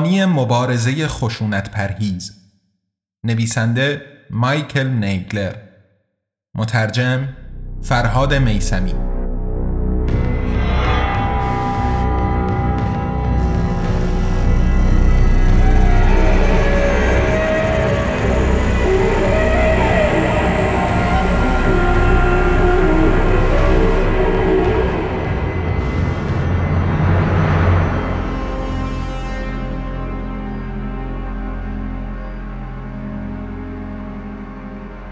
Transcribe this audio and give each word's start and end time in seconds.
مبانی 0.00 0.24
مبارزه 0.24 1.08
خشونت 1.08 1.70
پرهیز. 1.70 2.32
نویسنده 3.24 4.02
مایکل 4.30 4.86
نیگلر. 4.88 5.54
مترجم 6.54 7.28
فرهاد 7.82 8.34
میسمی 8.34 9.09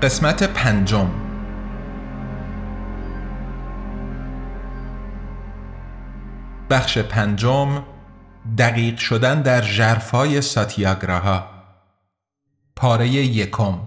قسمت 0.03 0.43
پنجم. 0.43 1.11
بخش 6.71 6.99
پنجم 6.99 7.85
دقیق 8.59 8.99
شدن 8.99 9.43
در 9.43 9.61
جرفای 9.61 10.41
ساتیاگراها. 10.41 11.47
پاره 12.77 13.09
یکم. 13.09 13.81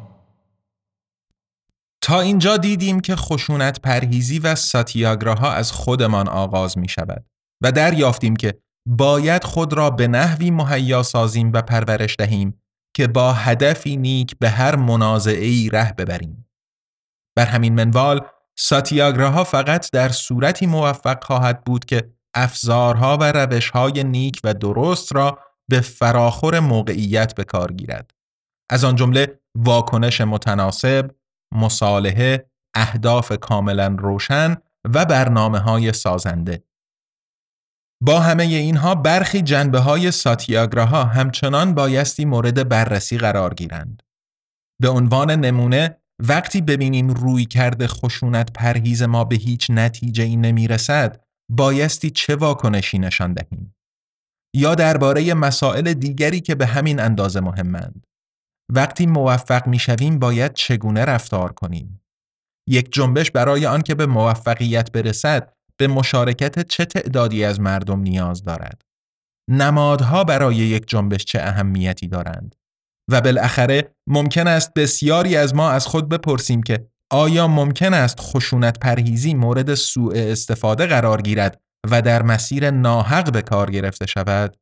تا 2.01 2.21
اینجا 2.21 2.57
دیدیم 2.57 2.99
که 2.99 3.15
خشونت 3.15 3.81
پرهیزی 3.81 4.39
و 4.39 4.55
ساتیاگراها 4.55 5.51
از 5.51 5.71
خودمان 5.71 6.27
آغاز 6.27 6.77
می 6.77 6.89
شود 6.89 7.25
و 7.61 7.71
دریافتیم 7.71 8.35
که 8.35 8.61
باید 8.85 9.43
خود 9.43 9.73
را 9.73 9.89
به 9.89 10.07
نحوی 10.07 10.51
مهیا 10.51 11.03
سازیم 11.03 11.51
و 11.53 11.61
پرورش 11.61 12.15
دهیم 12.19 12.60
که 12.93 13.07
با 13.07 13.33
هدفی 13.33 13.97
نیک 13.97 14.35
به 14.39 14.49
هر 14.49 14.75
منازعی 14.75 15.69
ره 15.69 15.93
ببریم. 15.93 16.47
بر 17.35 17.45
همین 17.45 17.75
منوال 17.75 18.27
ساتیاگراها 18.57 19.43
فقط 19.43 19.91
در 19.91 20.09
صورتی 20.09 20.65
موفق 20.65 21.23
خواهد 21.23 21.63
بود 21.63 21.85
که 21.85 22.13
افزارها 22.33 23.17
و 23.21 23.31
روشهای 23.31 24.03
نیک 24.03 24.41
و 24.43 24.53
درست 24.53 25.15
را 25.15 25.39
به 25.69 25.81
فراخور 25.81 26.59
موقعیت 26.59 27.35
به 27.35 27.43
کار 27.43 27.71
گیرد. 27.71 28.11
از 28.69 28.83
آن 28.83 28.95
جمله 28.95 29.39
واکنش 29.55 30.21
متناسب، 30.21 31.11
مصالحه، 31.55 32.51
اهداف 32.75 33.31
کاملا 33.31 33.95
روشن 33.99 34.55
و 34.93 35.05
برنامه 35.05 35.59
های 35.59 35.93
سازنده. 35.93 36.63
با 38.01 38.19
همه 38.19 38.43
اینها 38.43 38.95
برخی 38.95 39.41
جنبه 39.41 39.79
های 39.79 40.11
ساتیاگراها 40.11 41.03
همچنان 41.03 41.75
بایستی 41.75 42.25
مورد 42.25 42.69
بررسی 42.69 43.17
قرار 43.17 43.53
گیرند. 43.53 44.03
به 44.81 44.89
عنوان 44.89 45.31
نمونه 45.31 45.97
وقتی 46.19 46.61
ببینیم 46.61 47.09
روی 47.09 47.45
کرده 47.45 47.87
خشونت 47.87 48.53
پرهیز 48.53 49.03
ما 49.03 49.23
به 49.23 49.35
هیچ 49.35 49.67
نتیجه 49.69 50.23
ای 50.23 50.35
نمی 50.35 50.67
رسد 50.67 51.23
بایستی 51.51 52.09
چه 52.09 52.35
واکنشی 52.35 52.99
نشان 52.99 53.33
دهیم. 53.33 53.75
یا 54.55 54.75
درباره 54.75 55.33
مسائل 55.33 55.93
دیگری 55.93 56.41
که 56.41 56.55
به 56.55 56.65
همین 56.65 56.99
اندازه 56.99 57.39
مهمند. 57.39 58.07
وقتی 58.73 59.05
موفق 59.05 59.67
می 59.67 59.79
شویم 59.79 60.19
باید 60.19 60.53
چگونه 60.53 61.05
رفتار 61.05 61.51
کنیم. 61.51 62.01
یک 62.67 62.93
جنبش 62.93 63.31
برای 63.31 63.65
آنکه 63.65 63.95
به 63.95 64.05
موفقیت 64.05 64.91
برسد 64.91 65.53
به 65.81 65.87
مشارکت 65.87 66.67
چه 66.67 66.85
تعدادی 66.85 67.43
از 67.43 67.59
مردم 67.59 67.99
نیاز 67.99 68.43
دارد؟ 68.43 68.81
نمادها 69.49 70.23
برای 70.23 70.55
یک 70.55 70.87
جنبش 70.87 71.25
چه 71.25 71.39
اهمیتی 71.41 72.07
دارند؟ 72.07 72.55
و 73.11 73.21
بالاخره 73.21 73.95
ممکن 74.07 74.47
است 74.47 74.73
بسیاری 74.73 75.35
از 75.35 75.55
ما 75.55 75.71
از 75.71 75.87
خود 75.87 76.09
بپرسیم 76.09 76.63
که 76.63 76.87
آیا 77.09 77.47
ممکن 77.47 77.93
است 77.93 78.19
خشونت 78.19 78.79
پرهیزی 78.79 79.33
مورد 79.33 79.73
سوء 79.73 80.13
استفاده 80.15 80.85
قرار 80.85 81.21
گیرد 81.21 81.61
و 81.91 82.01
در 82.01 82.23
مسیر 82.23 82.71
ناحق 82.71 83.31
به 83.31 83.41
کار 83.41 83.71
گرفته 83.71 84.05
شود؟ 84.05 84.57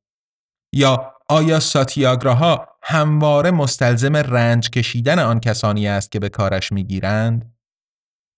یا 0.73 1.13
آیا 1.29 1.59
ساتیاگراها 1.59 2.67
همواره 2.83 3.51
مستلزم 3.51 4.15
رنج 4.15 4.69
کشیدن 4.69 5.19
آن 5.19 5.39
کسانی 5.39 5.87
است 5.87 6.11
که 6.11 6.19
به 6.19 6.29
کارش 6.29 6.71
می‌گیرند؟ 6.71 7.58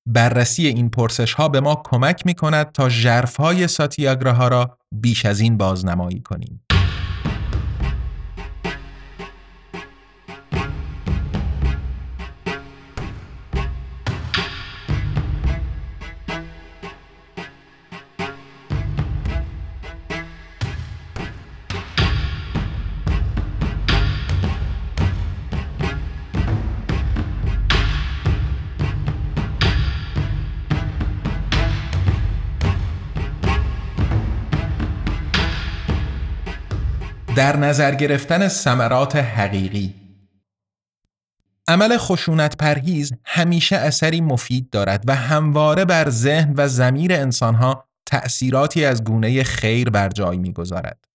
بررسی 0.05 0.67
این 0.67 0.89
پرسش 0.89 1.33
ها 1.33 1.49
به 1.49 1.59
ما 1.59 1.81
کمک 1.85 2.25
می 2.25 2.33
کند 2.33 2.71
تا 2.71 2.89
جرف 2.89 3.35
های 3.35 3.67
ساتیاگراها 3.67 4.47
را 4.47 4.77
بیش 4.91 5.25
از 5.25 5.39
این 5.39 5.57
بازنمایی 5.57 6.19
کنیم. 6.19 6.60
در 37.35 37.57
نظر 37.57 37.95
گرفتن 37.95 38.47
ثمرات 38.47 39.15
حقیقی 39.15 39.95
عمل 41.67 41.97
خشونت 41.97 42.57
پرهیز 42.57 43.13
همیشه 43.25 43.75
اثری 43.75 44.21
مفید 44.21 44.69
دارد 44.69 45.03
و 45.07 45.15
همواره 45.15 45.85
بر 45.85 46.09
ذهن 46.09 46.53
و 46.57 46.67
زمیر 46.67 47.13
انسانها 47.13 47.87
تأثیراتی 48.05 48.85
از 48.85 49.03
گونه 49.03 49.43
خیر 49.43 49.89
بر 49.89 50.09
جای 50.09 50.37
می‌گذارد. 50.37 51.05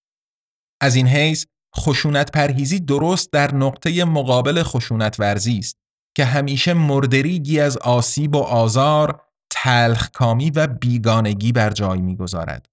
از 0.81 0.95
این 0.95 1.07
حیث 1.07 1.47
خشونت 1.77 2.33
پرهیزی 2.33 2.81
درست 2.81 3.33
در 3.33 3.55
نقطه 3.55 4.05
مقابل 4.05 4.63
خشونت 4.63 5.21
ورزی 5.21 5.59
است 5.59 5.77
که 6.17 6.25
همیشه 6.25 6.75
مردریگی 6.75 7.61
از 7.61 7.77
آسیب 7.77 8.37
و 8.37 8.43
آزار، 8.43 9.23
تلخکامی 9.51 10.51
و 10.51 10.67
بیگانگی 10.67 11.53
بر 11.53 11.71
جای 11.71 12.01
می‌گذارد. 12.01 12.67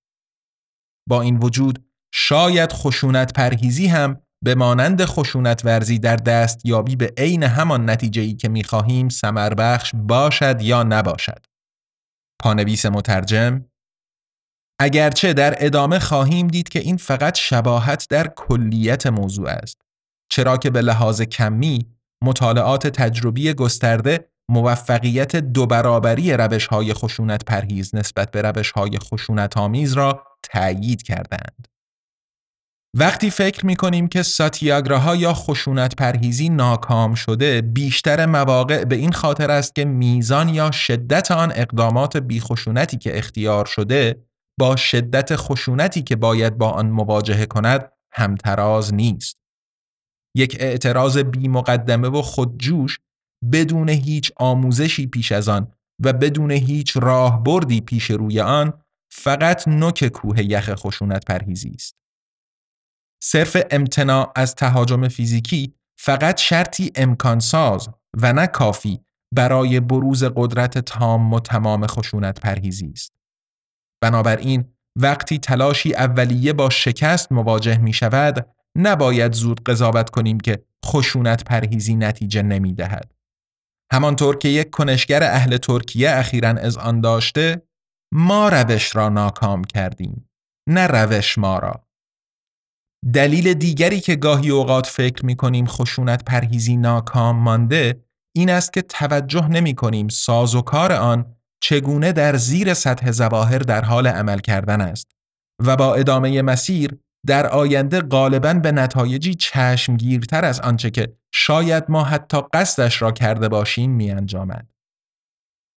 با 1.10 1.22
این 1.22 1.38
وجود 1.38 1.93
شاید 2.14 2.72
خشونت 2.72 3.34
پرهیزی 3.34 3.88
هم 3.88 4.22
به 4.44 4.56
مانند 4.56 5.06
خشونت 5.06 5.66
ورزی 5.66 6.00
در 6.00 6.16
دست 6.16 6.66
یابی 6.66 6.96
به 6.96 7.14
عین 7.18 7.44
همان 7.44 7.90
نتیجه 7.90 8.22
ای 8.22 8.34
که 8.34 8.50
می‌خواهیم 8.50 9.10
سمر 9.10 9.54
بخش 9.54 9.92
باشد 9.96 10.62
یا 10.62 10.84
نباشد. 10.84 11.46
پانویس 12.42 12.86
مترجم 12.86 13.66
اگرچه 14.80 15.34
در 15.34 15.56
ادامه 15.58 16.00
خواهیم 16.00 16.48
دید 16.48 16.70
که 16.70 16.80
این 16.80 16.98
فقط 16.98 17.38
شباهت 17.38 18.08
در 18.10 18.28
کلیت 18.28 19.08
موضوع 19.08 19.50
است 19.50 19.82
چرا 20.32 20.58
که 20.58 20.70
به 20.70 20.82
لحاظ 20.82 21.22
کمی 21.22 21.86
مطالعات 22.24 22.88
تجربی 22.88 23.54
گسترده 23.54 24.30
موفقیت 24.50 25.36
دو 25.36 25.66
برابری 25.66 26.34
روش 26.34 26.68
های 26.68 26.94
خشونت 26.94 27.46
پرهیز 27.46 27.96
نسبت 27.96 28.32
به 28.32 28.42
روش 28.42 28.72
های 28.72 28.98
خشونت 29.00 29.58
آمیز 29.58 29.94
را 29.94 30.24
تأیید 30.44 31.04
کردند. 31.04 31.73
وقتی 32.98 33.30
فکر 33.30 33.66
می 33.66 33.76
کنیم 33.76 34.08
که 34.08 34.24
ساتیاگراها 34.24 35.16
یا 35.16 35.34
خشونت 35.34 35.96
پرهیزی 35.96 36.50
ناکام 36.50 37.16
شده 37.16 37.62
بیشتر 37.62 38.26
مواقع 38.26 38.86
به 38.86 38.96
این 38.96 39.12
خاطر 39.12 39.52
است 39.52 39.76
که 39.76 39.86
میزان 39.86 40.50
یا 40.50 40.72
شدت 40.72 41.32
آن 41.32 41.52
اقدامات 41.56 42.18
بیخشونتی 42.18 42.98
که 42.98 43.18
اختیار 43.18 43.66
شده 43.66 44.26
با 44.60 44.76
شدت 44.76 45.36
خشونتی 45.36 46.02
که 46.02 46.16
باید 46.16 46.58
با 46.58 46.70
آن 46.70 46.90
مواجهه 46.90 47.46
کند 47.46 47.92
همتراز 48.12 48.94
نیست. 48.94 49.38
یک 50.36 50.58
اعتراض 50.60 51.18
بی 51.18 51.48
مقدمه 51.48 52.10
و 52.10 52.22
خودجوش 52.22 53.00
بدون 53.54 53.90
هیچ 53.90 54.32
آموزشی 54.36 55.08
پیش 55.08 55.32
از 55.32 55.50
آن 55.50 55.72
و 56.04 56.14
بدون 56.14 56.52
هیچ 56.52 56.98
راهبردی 56.98 57.82
پیش 57.82 58.12
روی 58.12 58.40
آن 58.40 58.74
فقط 59.12 59.68
نوک 59.68 60.08
کوه 60.08 60.44
یخ 60.44 60.76
خشونت 60.76 61.26
پرهیزی 61.26 61.72
است. 61.76 62.03
صرف 63.26 63.58
امتناع 63.72 64.32
از 64.36 64.56
تهاجم 64.56 65.08
فیزیکی 65.08 65.74
فقط 66.00 66.40
شرطی 66.40 66.92
امکانساز 66.96 67.90
و 68.22 68.34
نه 68.34 68.48
کافی 68.48 69.00
برای 69.36 69.80
بروز 69.80 70.24
قدرت 70.24 70.78
تام 70.78 71.34
و 71.34 71.40
تمام 71.40 71.88
خشونت 71.88 72.40
پرهیزی 72.40 72.92
است. 72.94 73.14
بنابراین 74.02 74.74
وقتی 75.00 75.40
تلاشی 75.40 75.94
اولیه 75.94 76.54
با 76.54 76.70
شکست 76.70 77.32
مواجه 77.32 77.78
می 77.78 77.94
شود 77.94 78.48
نباید 78.78 79.34
زود 79.34 79.64
قضاوت 79.64 80.10
کنیم 80.10 80.40
که 80.40 80.66
خشونت 80.86 81.44
پرهیزی 81.44 81.96
نتیجه 81.96 82.42
نمی 82.42 82.74
دهد. 82.74 83.12
همانطور 83.92 84.38
که 84.38 84.50
یک 84.50 84.70
کنشگر 84.70 85.24
اهل 85.24 85.58
ترکیه 85.58 86.12
اخیرا 86.12 86.50
از 86.50 86.78
آن 86.78 87.02
داشته 87.02 87.62
ما 88.14 88.50
روش 88.50 88.96
را 88.96 89.10
ناکام 89.10 89.64
کردیم 89.64 90.30
نه 90.70 90.88
روش 90.88 91.38
ما 91.38 91.60
را 91.60 91.88
دلیل 93.14 93.54
دیگری 93.54 94.00
که 94.00 94.16
گاهی 94.16 94.50
اوقات 94.50 94.88
فکر 94.88 95.26
می 95.26 95.36
کنیم 95.36 95.66
خشونت 95.66 96.24
پرهیزی 96.26 96.78
ناکام 96.78 97.36
مانده 97.36 98.04
این 98.36 98.50
است 98.50 98.74
که 98.74 98.82
توجه 98.82 99.48
نمی 99.48 99.76
کنیم 99.76 100.08
ساز 100.08 100.56
و 100.56 100.62
کار 100.62 100.92
آن 100.92 101.36
چگونه 101.64 102.12
در 102.12 102.36
زیر 102.36 102.74
سطح 102.74 103.12
زواهر 103.12 103.60
در 103.60 103.86
حال 103.86 104.08
عمل 104.08 104.40
کردن 104.40 104.82
است 104.82 105.08
و 105.66 105.76
با 105.76 105.96
ادامه 105.96 106.42
مسیر 106.42 106.98
در 107.28 107.48
آینده 107.48 108.02
غالبا 108.02 108.54
به 108.54 108.72
نتایجی 108.72 109.36
چشمگیرتر 109.36 110.46
از 110.46 110.60
آنچه 110.60 110.90
که 110.90 111.18
شاید 111.34 111.84
ما 111.90 112.04
حتی 112.04 112.38
قصدش 112.54 113.02
را 113.02 113.12
کرده 113.12 113.50
باشیم 113.50 113.92
می 113.92 114.12
انجامد. 114.12 114.68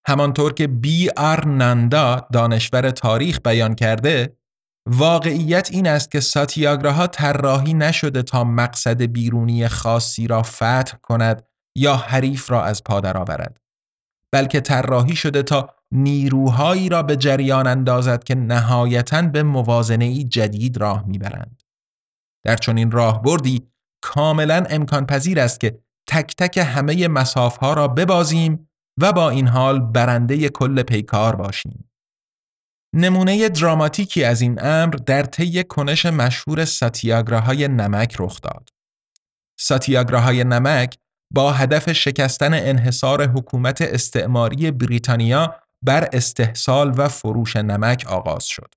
همانطور 0.07 0.53
که 0.53 0.67
بی 0.67 1.11
آر 1.17 1.47
ناندا 1.47 2.29
دانشور 2.33 2.91
تاریخ 2.91 3.41
بیان 3.45 3.75
کرده 3.75 4.37
واقعیت 4.87 5.69
این 5.73 5.87
است 5.87 6.11
که 6.11 6.21
ساتیاگراها 6.21 7.07
طراحی 7.07 7.75
نشده 7.75 8.23
تا 8.23 8.45
مقصد 8.45 9.03
بیرونی 9.03 9.69
خاصی 9.69 10.27
را 10.27 10.43
فتح 10.43 10.97
کند 11.03 11.43
یا 11.77 11.97
حریف 11.97 12.51
را 12.51 12.65
از 12.65 12.85
پا 12.85 13.01
درآورد 13.01 13.61
بلکه 14.33 14.61
طراحی 14.61 15.17
شده 15.17 15.43
تا 15.43 15.75
نیروهایی 15.93 16.89
را 16.89 17.03
به 17.03 17.17
جریان 17.17 17.67
اندازد 17.67 18.25
که 18.25 18.35
نهایتا 18.35 19.23
به 19.23 19.43
موازنه 19.43 20.25
جدید 20.25 20.77
راه 20.77 21.07
می‌برند. 21.07 21.63
در 22.45 22.57
چنین 22.57 22.91
راهبردی 22.91 23.71
کاملا 24.03 24.65
امکان 24.71 25.07
پذیر 25.07 25.41
است 25.41 25.61
که 25.61 25.79
تک 26.09 26.37
تک 26.37 26.59
همه 26.59 27.09
مساف 27.09 27.57
ها 27.57 27.75
را 27.75 27.89
ببازیم 27.89 28.69
و 29.01 29.13
با 29.13 29.31
این 29.31 29.49
حال 29.49 29.81
برنده 29.81 30.49
کل 30.49 30.83
پیکار 30.83 31.37
باشیم. 31.37 31.86
نمونه 32.97 33.49
دراماتیکی 33.49 34.25
از 34.25 34.41
این 34.41 34.59
امر 34.63 34.95
در 34.95 35.23
طی 35.23 35.65
کنش 35.65 36.07
مشهور 36.07 36.65
ساتیاگراهای 36.65 37.69
نمک 37.69 38.17
رخ 38.19 38.41
داد. 38.41 38.69
ساتیاگراهای 39.59 40.45
نمک 40.45 40.99
با 41.35 41.53
هدف 41.53 41.93
شکستن 41.93 42.55
انحصار 42.55 43.27
حکومت 43.27 43.83
استعماری 43.83 44.71
بریتانیا 44.71 45.55
بر 45.83 46.09
استحصال 46.13 46.95
و 46.97 47.09
فروش 47.09 47.57
نمک 47.57 48.07
آغاز 48.09 48.45
شد. 48.45 48.75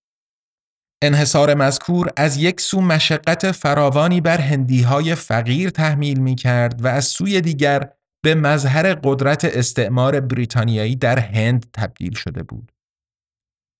انحصار 1.04 1.54
مذکور 1.54 2.10
از 2.18 2.38
یک 2.38 2.62
سو 2.62 2.82
مشقت 2.82 3.52
فراوانی 3.52 4.22
بر 4.22 4.42
هندیهای 4.42 5.16
فقیر 5.16 5.70
تحمیل 5.70 6.20
می 6.20 6.36
کرد 6.36 6.86
و 6.86 6.88
از 6.88 7.06
سوی 7.06 7.42
دیگر 7.42 7.90
به 8.24 8.36
مظهر 8.36 8.94
قدرت 8.94 9.46
استعمار 9.46 10.20
بریتانیایی 10.20 10.96
در 10.96 11.20
هند 11.20 11.66
تبدیل 11.74 12.14
شده 12.14 12.44
بود. 12.44 12.72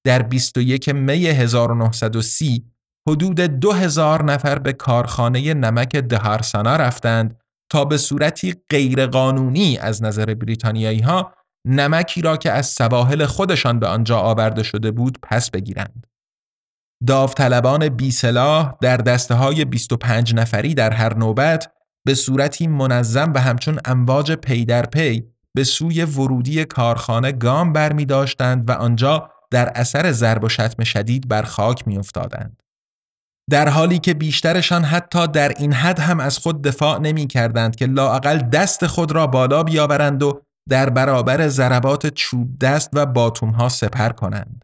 در 0.04 0.22
21 0.22 0.90
می 0.90 1.28
1930 1.28 2.66
حدود 3.10 3.42
2000 3.42 4.24
نفر 4.24 4.60
به 4.60 4.74
کارخانه 4.74 5.54
نمک 5.54 5.96
دهارسانا 5.96 6.76
رفتند 6.76 7.40
تا 7.72 7.86
به 7.86 7.98
صورتی 7.98 8.56
غیرقانونی 8.70 9.78
از 9.78 10.04
نظر 10.04 10.26
بریتانیایی 10.34 11.00
ها 11.00 11.34
نمکی 11.68 12.22
را 12.22 12.38
که 12.38 12.52
از 12.52 12.66
سواحل 12.68 13.26
خودشان 13.26 13.80
به 13.80 13.88
آنجا 13.88 14.20
آورده 14.20 14.64
شده 14.64 14.92
بود 14.92 15.18
پس 15.24 15.52
بگیرند. 15.52 16.08
داوطلبان 17.08 17.90
بی 17.90 18.12
سلاح 18.12 18.74
در 18.82 18.98
دسته 18.98 19.36
های 19.36 19.66
25 19.66 20.36
نفری 20.36 20.74
در 20.74 20.94
هر 20.94 21.18
نوبت 21.18 21.72
به 22.06 22.16
صورتی 22.16 22.68
منظم 22.68 23.34
و 23.34 23.40
همچون 23.40 23.80
امواج 23.86 24.32
پی 24.32 24.66
در 24.66 24.86
پی 24.86 25.24
به 25.56 25.64
سوی 25.64 26.04
ورودی 26.04 26.66
کارخانه 26.66 27.32
گام 27.32 27.74
بر 27.74 27.94
می 27.94 28.06
داشتند 28.06 28.70
و 28.70 28.72
آنجا 28.72 29.30
در 29.52 29.72
اثر 29.76 30.12
ضرب 30.12 30.44
و 30.44 30.50
شتم 30.50 30.84
شدید 30.84 31.28
بر 31.28 31.44
خاک 31.44 31.88
می 31.88 31.98
افتادند. 31.98 32.64
در 33.50 33.70
حالی 33.70 34.00
که 34.00 34.14
بیشترشان 34.14 34.84
حتی 34.84 35.28
در 35.28 35.50
این 35.50 35.74
حد 35.74 36.00
هم 36.00 36.20
از 36.20 36.38
خود 36.38 36.64
دفاع 36.64 37.00
نمی 37.00 37.28
کردند 37.28 37.76
که 37.76 37.86
لاعقل 37.86 38.38
دست 38.38 38.88
خود 38.88 39.12
را 39.12 39.28
بالا 39.28 39.64
بیاورند 39.64 40.24
و 40.24 40.42
در 40.70 40.90
برابر 40.90 41.48
ضربات 41.48 42.08
چوب 42.08 42.60
دست 42.60 42.90
و 42.94 43.06
باتوم 43.06 43.50
ها 43.50 43.70
سپر 43.70 44.10
کنند. 44.10 44.62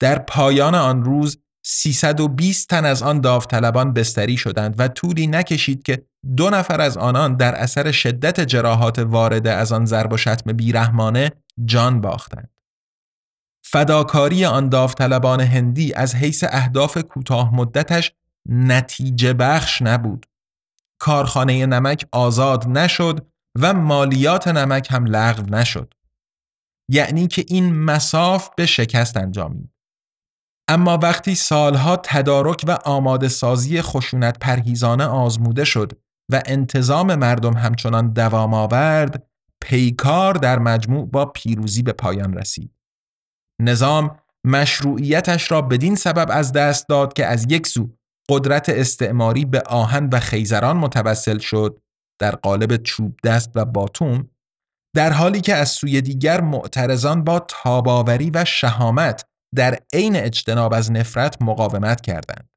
در 0.00 0.18
پایان 0.18 0.74
آن 0.74 1.04
روز 1.04 1.38
320 1.66 2.68
تن 2.68 2.84
از 2.84 3.02
آن 3.02 3.20
داوطلبان 3.20 3.92
بستری 3.92 4.36
شدند 4.36 4.74
و 4.78 4.88
طولی 4.88 5.26
نکشید 5.26 5.82
که 5.82 6.04
دو 6.36 6.50
نفر 6.50 6.80
از 6.80 6.96
آنان 6.96 7.36
در 7.36 7.54
اثر 7.54 7.90
شدت 7.92 8.40
جراحات 8.40 8.98
وارده 8.98 9.52
از 9.52 9.72
آن 9.72 9.84
ضرب 9.84 10.12
و 10.12 10.16
شتم 10.16 10.52
بیرحمانه 10.52 11.32
جان 11.64 12.00
باختند. 12.00 12.50
فداکاری 13.72 14.44
آن 14.44 14.68
داوطلبان 14.68 15.40
هندی 15.40 15.94
از 15.94 16.14
حیث 16.14 16.44
اهداف 16.48 16.98
کوتاه 16.98 17.54
مدتش 17.54 18.12
نتیجه 18.48 19.32
بخش 19.32 19.82
نبود. 19.82 20.26
کارخانه 21.00 21.66
نمک 21.66 22.06
آزاد 22.12 22.68
نشد 22.68 23.26
و 23.58 23.74
مالیات 23.74 24.48
نمک 24.48 24.88
هم 24.90 25.04
لغو 25.04 25.42
نشد. 25.42 25.94
یعنی 26.90 27.26
که 27.26 27.44
این 27.48 27.74
مساف 27.74 28.50
به 28.56 28.66
شکست 28.66 29.16
انجامید. 29.16 29.70
اما 30.68 30.98
وقتی 31.02 31.34
سالها 31.34 31.96
تدارک 31.96 32.64
و 32.68 32.78
آماده 32.84 33.28
سازی 33.28 33.82
خشونت 33.82 34.38
پرهیزانه 34.38 35.04
آزموده 35.04 35.64
شد 35.64 35.92
و 36.32 36.42
انتظام 36.46 37.14
مردم 37.14 37.56
همچنان 37.56 38.12
دوام 38.12 38.54
آورد، 38.54 39.26
پیکار 39.60 40.34
در 40.34 40.58
مجموع 40.58 41.06
با 41.06 41.26
پیروزی 41.26 41.82
به 41.82 41.92
پایان 41.92 42.34
رسید. 42.34 42.79
نظام 43.60 44.18
مشروعیتش 44.44 45.50
را 45.50 45.62
بدین 45.62 45.94
سبب 45.94 46.28
از 46.30 46.52
دست 46.52 46.88
داد 46.88 47.12
که 47.12 47.26
از 47.26 47.46
یک 47.48 47.66
سو 47.66 47.90
قدرت 48.30 48.68
استعماری 48.68 49.44
به 49.44 49.60
آهن 49.60 50.08
و 50.12 50.20
خیزران 50.20 50.76
متوسل 50.76 51.38
شد 51.38 51.80
در 52.20 52.34
قالب 52.34 52.76
چوب 52.76 53.16
دست 53.24 53.50
و 53.54 53.64
باتوم 53.64 54.30
در 54.96 55.12
حالی 55.12 55.40
که 55.40 55.54
از 55.54 55.68
سوی 55.68 56.00
دیگر 56.00 56.40
معترضان 56.40 57.24
با 57.24 57.38
تاباوری 57.38 58.30
و 58.34 58.44
شهامت 58.44 59.24
در 59.54 59.78
عین 59.92 60.16
اجتناب 60.16 60.74
از 60.74 60.92
نفرت 60.92 61.42
مقاومت 61.42 62.00
کردند. 62.00 62.48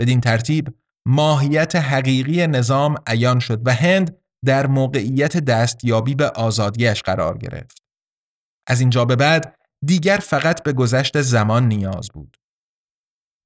بدین 0.00 0.20
ترتیب 0.20 0.74
ماهیت 1.06 1.76
حقیقی 1.76 2.46
نظام 2.46 2.94
عیان 3.06 3.38
شد 3.38 3.66
و 3.66 3.74
هند 3.74 4.16
در 4.44 4.66
موقعیت 4.66 5.36
دستیابی 5.36 6.14
به 6.14 6.28
آزادیش 6.28 7.02
قرار 7.02 7.38
گرفت. 7.38 7.82
از 8.68 8.80
اینجا 8.80 9.04
به 9.04 9.16
بعد 9.16 9.56
دیگر 9.84 10.16
فقط 10.16 10.62
به 10.62 10.72
گذشت 10.72 11.20
زمان 11.20 11.68
نیاز 11.68 12.08
بود. 12.14 12.36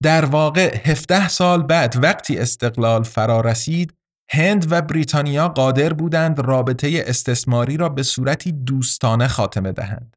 در 0.03 0.25
واقع 0.25 0.77
17 0.85 1.29
سال 1.29 1.63
بعد 1.63 2.05
وقتی 2.05 2.39
استقلال 2.39 3.03
فرا 3.03 3.41
رسید 3.41 3.95
هند 4.31 4.73
و 4.73 4.83
بریتانیا 4.83 5.49
قادر 5.49 5.93
بودند 5.93 6.41
رابطه 6.41 7.05
استثماری 7.07 7.77
را 7.77 7.89
به 7.89 8.03
صورتی 8.03 8.53
دوستانه 8.53 9.29
خاتمه 9.29 9.73
دهند. 9.73 10.17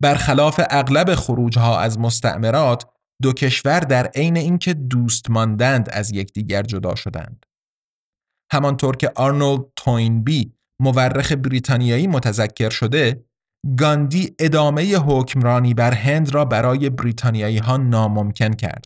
برخلاف 0.00 0.60
اغلب 0.70 1.14
خروجها 1.14 1.80
از 1.80 1.98
مستعمرات، 1.98 2.86
دو 3.22 3.32
کشور 3.32 3.80
در 3.80 4.06
عین 4.06 4.36
اینکه 4.36 4.74
دوست 4.74 5.30
ماندند 5.30 5.88
از 5.90 6.10
یکدیگر 6.12 6.62
جدا 6.62 6.94
شدند. 6.94 7.46
همانطور 8.52 8.96
که 8.96 9.12
آرنولد 9.16 9.64
توینبی 9.76 10.52
مورخ 10.80 11.32
بریتانیایی 11.32 12.06
متذکر 12.06 12.70
شده، 12.70 13.24
گاندی 13.78 14.34
ادامه 14.38 14.96
حکمرانی 14.96 15.74
بر 15.74 15.94
هند 15.94 16.34
را 16.34 16.44
برای 16.44 16.90
بریتانیایی 16.90 17.58
ها 17.58 17.76
ناممکن 17.76 18.52
کرد. 18.52 18.84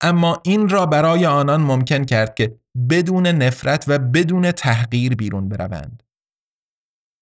اما 0.00 0.40
این 0.44 0.68
را 0.68 0.86
برای 0.86 1.26
آنان 1.26 1.60
ممکن 1.60 2.04
کرد 2.04 2.34
که 2.34 2.58
بدون 2.90 3.26
نفرت 3.26 3.84
و 3.88 3.98
بدون 3.98 4.52
تحقیر 4.52 5.14
بیرون 5.14 5.48
بروند. 5.48 6.02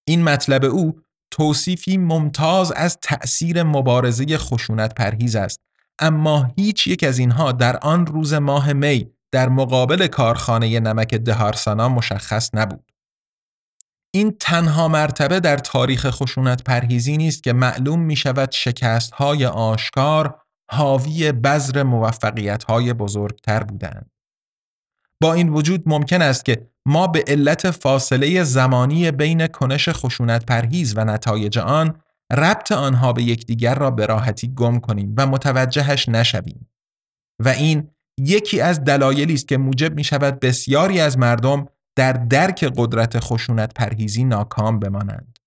این 0.07 0.23
مطلب 0.23 0.65
او 0.65 0.99
توصیفی 1.31 1.97
ممتاز 1.97 2.71
از 2.71 2.97
تأثیر 3.01 3.63
مبارزه 3.63 4.37
خشونت 4.37 4.93
پرهیز 4.93 5.35
است 5.35 5.61
اما 5.99 6.51
هیچ 6.57 6.87
یک 6.87 7.03
از 7.03 7.19
اینها 7.19 7.51
در 7.51 7.77
آن 7.77 8.05
روز 8.05 8.33
ماه 8.33 8.73
می 8.73 9.09
در 9.31 9.49
مقابل 9.49 10.07
کارخانه 10.07 10.79
نمک 10.79 11.15
دهارسانا 11.15 11.89
مشخص 11.89 12.49
نبود. 12.53 12.91
این 14.15 14.35
تنها 14.39 14.87
مرتبه 14.87 15.39
در 15.39 15.57
تاریخ 15.57 16.09
خشونت 16.09 16.63
پرهیزی 16.63 17.17
نیست 17.17 17.43
که 17.43 17.53
معلوم 17.53 17.99
می 17.99 18.15
شود 18.15 18.51
شکست 18.51 19.11
های 19.13 19.45
آشکار 19.45 20.41
حاوی 20.71 21.31
بذر 21.31 21.83
موفقیت 21.83 22.63
های 22.63 22.93
بزرگتر 22.93 23.63
بودند. 23.63 24.11
با 25.21 25.33
این 25.33 25.49
وجود 25.49 25.83
ممکن 25.85 26.21
است 26.21 26.45
که 26.45 26.69
ما 26.85 27.07
به 27.07 27.23
علت 27.27 27.71
فاصله 27.71 28.43
زمانی 28.43 29.11
بین 29.11 29.47
کنش 29.47 29.89
خشونت 29.89 30.45
پرهیز 30.45 30.97
و 30.97 31.05
نتایج 31.05 31.57
آن 31.57 32.01
ربط 32.31 32.71
آنها 32.71 33.13
به 33.13 33.23
یکدیگر 33.23 33.75
را 33.75 33.91
به 33.91 34.05
راحتی 34.05 34.53
گم 34.53 34.79
کنیم 34.79 35.15
و 35.17 35.27
متوجهش 35.27 36.09
نشویم 36.09 36.69
و 37.43 37.49
این 37.49 37.89
یکی 38.19 38.61
از 38.61 38.83
دلایلی 38.83 39.33
است 39.33 39.47
که 39.47 39.57
موجب 39.57 39.95
می 39.95 40.03
شود 40.03 40.39
بسیاری 40.39 40.99
از 40.99 41.17
مردم 41.17 41.67
در 41.95 42.13
درک 42.13 42.71
قدرت 42.77 43.19
خشونت 43.19 43.73
پرهیزی 43.73 44.23
ناکام 44.23 44.79
بمانند. 44.79 45.39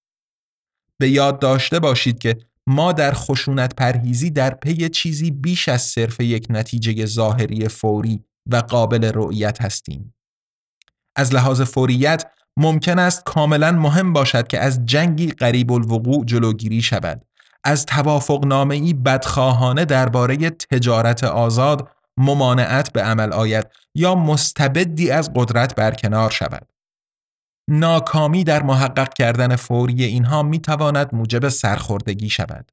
به 0.99 1.09
یاد 1.11 1.38
داشته 1.38 1.78
باشید 1.78 2.19
که 2.19 2.38
ما 2.67 2.93
در 2.93 3.12
خشونت 3.12 3.75
پرهیزی 3.75 4.31
در 4.31 4.55
پی 4.55 4.88
چیزی 4.88 5.31
بیش 5.31 5.69
از 5.69 5.83
صرف 5.83 6.21
یک 6.21 6.47
نتیجه 6.50 7.07
ظاهری 7.07 7.69
فوری 7.69 8.25
و 8.47 8.57
قابل 8.57 9.05
رؤیت 9.14 9.62
هستیم. 9.62 10.14
از 11.17 11.35
لحاظ 11.35 11.61
فوریت 11.61 12.25
ممکن 12.57 12.99
است 12.99 13.25
کاملا 13.25 13.73
مهم 13.73 14.12
باشد 14.12 14.47
که 14.47 14.61
از 14.61 14.87
جنگی 14.87 15.26
قریب 15.26 15.73
الوقوع 15.73 16.25
جلوگیری 16.25 16.83
شود 16.83 17.25
از 17.64 17.87
توافق 17.87 18.45
نامه 18.45 18.95
بدخواهانه 18.95 19.85
درباره 19.85 20.37
تجارت 20.50 21.25
آزاد 21.25 21.88
ممانعت 22.19 22.93
به 22.93 23.03
عمل 23.03 23.33
آید 23.33 23.67
یا 23.95 24.15
مستبدی 24.15 25.11
از 25.11 25.31
قدرت 25.35 25.75
برکنار 25.75 26.31
شود 26.31 26.69
ناکامی 27.71 28.45
در 28.45 28.63
محقق 28.63 29.15
کردن 29.15 29.57
فوری 29.57 30.05
اینها 30.05 30.43
می 30.43 30.59
تواند 30.59 31.15
موجب 31.15 31.49
سرخوردگی 31.49 32.31
شود 32.31 32.73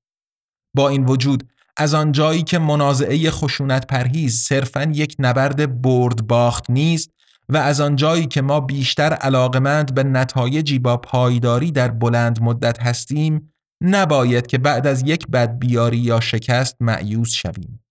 با 0.75 0.89
این 0.89 1.05
وجود 1.05 1.49
از 1.77 1.93
آن 1.93 2.11
جایی 2.11 2.43
که 2.43 2.59
منازعه 2.59 3.31
خشونت 3.31 3.87
پرهیز 3.87 4.41
صرفا 4.41 4.83
یک 4.83 5.15
نبرد 5.19 5.81
برد 5.81 6.27
باخت 6.27 6.69
نیست 6.69 7.09
و 7.49 7.57
از 7.57 7.81
آن 7.81 7.95
جایی 7.95 8.25
که 8.25 8.41
ما 8.41 8.59
بیشتر 8.59 9.13
علاقمند 9.13 9.95
به 9.95 10.03
نتایجی 10.03 10.79
با 10.79 10.97
پایداری 10.97 11.71
در 11.71 11.91
بلند 11.91 12.41
مدت 12.41 12.81
هستیم 12.81 13.53
نباید 13.81 14.47
که 14.47 14.57
بعد 14.57 14.87
از 14.87 15.03
یک 15.05 15.27
بدبیاری 15.27 15.97
یا 15.97 16.19
شکست 16.19 16.75
معیوز 16.79 17.29
شویم. 17.29 17.84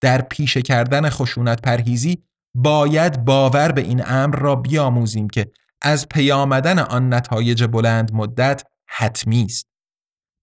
در 0.00 0.22
پیش 0.22 0.56
کردن 0.56 1.10
خشونت 1.10 1.62
پرهیزی 1.62 2.22
باید 2.54 3.24
باور 3.24 3.72
به 3.72 3.80
این 3.80 4.02
امر 4.06 4.36
را 4.36 4.56
بیاموزیم 4.56 5.28
که 5.28 5.50
از 5.82 6.08
پیامدن 6.08 6.78
آن 6.78 7.14
نتایج 7.14 7.64
بلند 7.64 8.14
مدت 8.14 8.64
حتمی 8.88 9.44
است. 9.44 9.66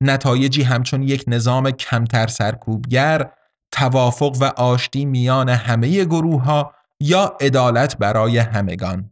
نتایجی 0.04 0.64
همچون 0.64 1.04
یک 1.04 1.24
نظام 1.28 1.72
کمتر 1.72 2.28
سرکوبگر، 2.28 3.32
توافق 3.72 4.38
و 4.42 4.44
آشتی 4.44 5.06
میان 5.06 5.50
همه 5.50 6.06
گروه 6.06 6.44
ها 6.44 6.74
یا 7.00 7.38
عدالت 7.42 7.98
برای 7.98 8.38
همگان. 8.38 9.12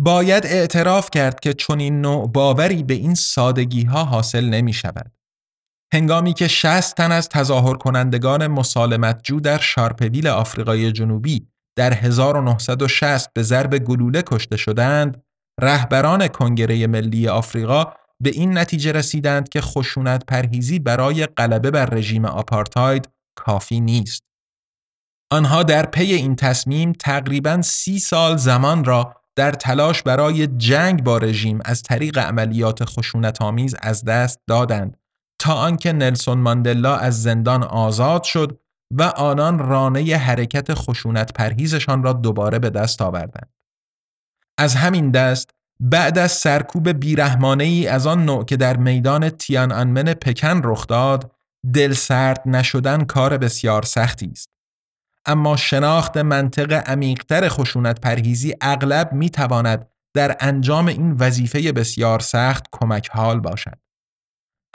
باید 0.00 0.46
اعتراف 0.46 1.10
کرد 1.10 1.40
که 1.40 1.52
چنین 1.52 2.00
نوع 2.00 2.28
باوری 2.28 2.82
به 2.82 2.94
این 2.94 3.14
سادگی 3.14 3.84
ها 3.84 4.04
حاصل 4.04 4.44
نمی 4.44 4.72
شود. 4.72 5.12
هنگامی 5.92 6.32
که 6.32 6.48
60 6.48 6.96
تن 6.96 7.12
از 7.12 7.28
تظاهر 7.28 7.74
کنندگان 7.74 8.46
مسالمتجو 8.46 9.40
در 9.40 9.58
شارپویل 9.58 10.28
آفریقای 10.28 10.92
جنوبی 10.92 11.46
در 11.76 11.92
1960 11.92 13.32
به 13.32 13.42
ضرب 13.42 13.78
گلوله 13.78 14.22
کشته 14.22 14.56
شدند، 14.56 15.22
رهبران 15.60 16.28
کنگره 16.28 16.86
ملی 16.86 17.28
آفریقا 17.28 17.84
به 18.22 18.30
این 18.30 18.58
نتیجه 18.58 18.92
رسیدند 18.92 19.48
که 19.48 19.60
خشونت 19.60 20.26
پرهیزی 20.26 20.78
برای 20.78 21.26
غلبه 21.26 21.70
بر 21.70 21.86
رژیم 21.86 22.24
آپارتاید 22.24 23.08
کافی 23.38 23.80
نیست. 23.80 24.22
آنها 25.32 25.62
در 25.62 25.86
پی 25.86 26.12
این 26.12 26.36
تصمیم 26.36 26.92
تقریبا 26.92 27.62
سی 27.62 27.98
سال 27.98 28.36
زمان 28.36 28.84
را 28.84 29.14
در 29.36 29.52
تلاش 29.52 30.02
برای 30.02 30.46
جنگ 30.46 31.04
با 31.04 31.18
رژیم 31.18 31.58
از 31.64 31.82
طریق 31.82 32.18
عملیات 32.18 32.84
خشونت 32.84 33.42
آمیز 33.42 33.74
از 33.82 34.04
دست 34.04 34.38
دادند 34.48 34.99
تا 35.40 35.54
آنکه 35.54 35.92
نلسون 35.92 36.38
ماندلا 36.38 36.96
از 36.96 37.22
زندان 37.22 37.62
آزاد 37.62 38.22
شد 38.22 38.60
و 38.90 39.02
آنان 39.02 39.58
رانه 39.58 40.16
حرکت 40.16 40.74
خشونت 40.74 41.32
پرهیزشان 41.32 42.02
را 42.02 42.12
دوباره 42.12 42.58
به 42.58 42.70
دست 42.70 43.02
آوردند. 43.02 43.52
از 44.58 44.74
همین 44.74 45.10
دست 45.10 45.50
بعد 45.80 46.18
از 46.18 46.32
سرکوب 46.32 46.88
بیرحمانه 46.88 47.64
ای 47.64 47.86
از 47.86 48.06
آن 48.06 48.24
نوع 48.24 48.44
که 48.44 48.56
در 48.56 48.76
میدان 48.76 49.30
تیان 49.30 49.72
انمن 49.72 50.14
پکن 50.14 50.60
رخ 50.64 50.86
داد، 50.86 51.32
دل 51.74 51.92
سرد 51.92 52.42
نشدن 52.46 53.04
کار 53.04 53.38
بسیار 53.38 53.82
سختی 53.82 54.26
است. 54.32 54.48
اما 55.26 55.56
شناخت 55.56 56.16
منطق 56.16 56.72
عمیقتر 56.72 57.48
خشونت 57.48 58.00
پرهیزی 58.00 58.54
اغلب 58.60 59.12
می 59.12 59.30
تواند 59.30 59.88
در 60.14 60.36
انجام 60.40 60.86
این 60.86 61.12
وظیفه 61.12 61.72
بسیار 61.72 62.20
سخت 62.20 62.66
کمک 62.72 63.10
حال 63.10 63.40
باشد. 63.40 63.78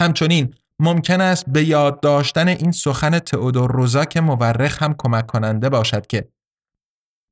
همچنین 0.02 0.54
ممکن 0.80 1.22
است 1.22 1.46
به 1.48 1.64
یاد 1.64 2.00
داشتن 2.00 2.48
این 2.48 2.72
سخن 2.72 3.20
تئودور 3.20 3.72
روزاک 3.72 4.18
مورخ 4.18 4.84
هم 4.84 4.96
کمک 4.98 5.28
کننده 5.28 5.70
باشد 5.70 6.08
که 6.08 6.28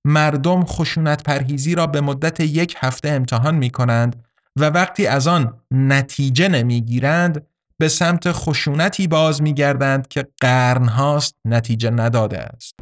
مردم 0.05 0.63
خشونت 0.65 1.24
پرهیزی 1.24 1.75
را 1.75 1.88
به 1.88 2.01
مدت 2.01 2.39
یک 2.39 2.75
هفته 2.79 3.10
امتحان 3.10 3.55
می 3.55 3.70
کنند 3.70 4.25
و 4.55 4.65
وقتی 4.65 5.08
از 5.08 5.27
آن 5.27 5.60
نتیجه 5.72 6.48
نمی 6.48 6.82
گیرند 6.82 7.48
به 7.77 7.88
سمت 7.88 8.32
خشونتی 8.32 9.08
باز 9.08 9.41
می 9.41 9.53
گردند 9.53 10.08
که 10.08 10.27
قرنهاست 10.41 11.36
نتیجه 11.46 11.89
نداده 11.89 12.39
است. 12.39 12.75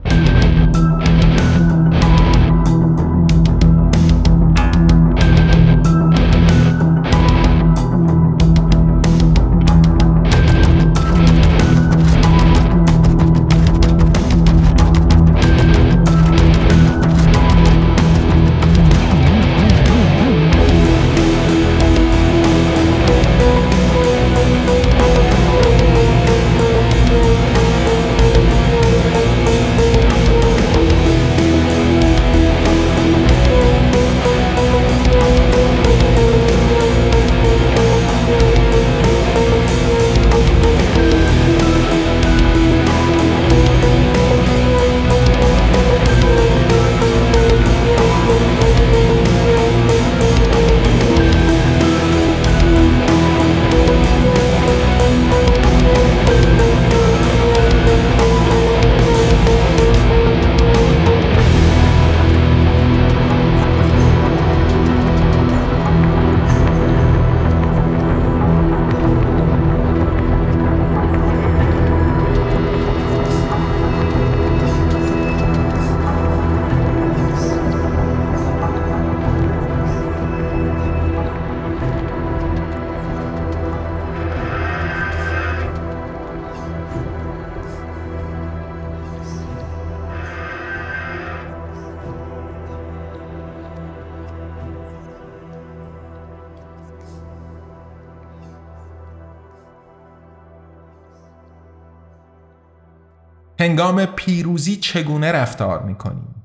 هنگام 103.62 104.06
پیروزی 104.06 104.76
چگونه 104.76 105.32
رفتار 105.32 105.84
می 105.84 105.96
کنیم؟ 105.96 106.36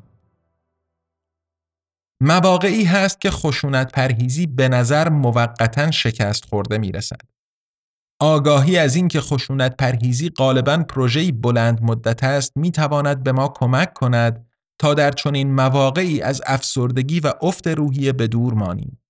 مواقعی 2.21 2.85
هست 2.85 3.21
که 3.21 3.31
خشونت 3.31 3.93
پرهیزی 3.93 4.47
به 4.47 4.69
نظر 4.69 5.09
موقتا 5.09 5.91
شکست 5.91 6.45
خورده 6.45 6.79
می 6.79 6.93
رسد. 6.93 7.21
آگاهی 8.21 8.79
از 8.79 8.97
این 8.97 9.09
که 9.09 9.21
خشونت 9.21 9.77
پرهیزی 9.77 10.31
غالبا 10.31 10.77
پروژه‌ای 10.77 11.33
بلند 11.33 11.83
مدت 11.83 12.25
است 12.25 12.53
می 12.57 12.71
تواند 12.71 13.23
به 13.23 13.33
ما 13.33 13.49
کمک 13.49 13.93
کند 13.93 14.47
تا 14.79 14.95
در 14.95 15.11
چنین 15.11 15.55
مواقعی 15.55 16.21
از 16.21 16.43
افسردگی 16.47 17.21
و 17.21 17.33
افت 17.43 17.69
روحیه 17.69 18.13
به 18.13 18.27
دور 18.27 18.55
مانیم. 18.55 19.03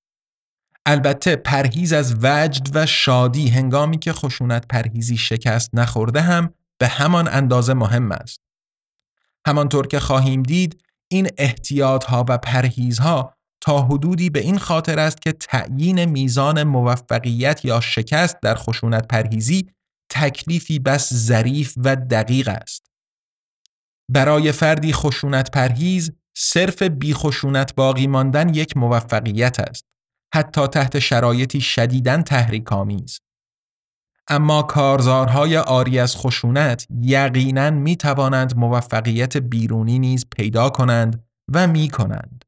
البته 0.86 1.36
پرهیز 1.36 1.92
از 1.92 2.14
وجد 2.22 2.68
و 2.74 2.86
شادی 2.86 3.48
هنگامی 3.48 3.98
که 3.98 4.12
خشونت 4.12 4.66
پرهیزی 4.68 5.16
شکست 5.16 5.70
نخورده 5.74 6.20
هم 6.20 6.54
به 6.78 6.88
همان 6.88 7.28
اندازه 7.28 7.74
مهم 7.74 8.12
است. 8.12 8.40
همانطور 9.46 9.86
که 9.86 10.00
خواهیم 10.00 10.42
دید 10.42 10.82
این 11.10 11.28
احتیاط 11.38 12.04
ها 12.04 12.24
و 12.28 12.38
پرهیز 12.38 12.98
ها 12.98 13.36
تا 13.60 13.82
حدودی 13.82 14.30
به 14.30 14.40
این 14.40 14.58
خاطر 14.58 14.98
است 14.98 15.22
که 15.22 15.32
تعیین 15.32 16.04
میزان 16.04 16.62
موفقیت 16.62 17.64
یا 17.64 17.80
شکست 17.80 18.40
در 18.42 18.54
خشونت 18.54 19.08
پرهیزی 19.08 19.70
تکلیفی 20.10 20.78
بس 20.78 21.14
ظریف 21.14 21.74
و 21.76 21.96
دقیق 21.96 22.48
است. 22.48 22.86
برای 24.12 24.52
فردی 24.52 24.92
خشونت 24.92 25.50
پرهیز 25.50 26.12
صرف 26.36 26.82
بی 26.82 27.14
خشونت 27.14 27.74
باقی 27.74 28.06
ماندن 28.06 28.54
یک 28.54 28.76
موفقیت 28.76 29.60
است. 29.60 29.84
حتی 30.34 30.66
تحت 30.66 30.98
شرایطی 30.98 31.60
شدیداً 31.60 32.22
تحریک 32.22 32.72
آمیز. 32.72 33.20
اما 34.28 34.62
کارزارهای 34.62 35.56
آری 35.56 35.98
از 35.98 36.16
خشونت 36.16 36.86
یقیناً 37.02 37.70
می 37.70 37.96
توانند 37.96 38.56
موفقیت 38.56 39.36
بیرونی 39.36 39.98
نیز 39.98 40.26
پیدا 40.36 40.70
کنند 40.70 41.24
و 41.52 41.66
می 41.66 41.88
کنند. 41.88 42.44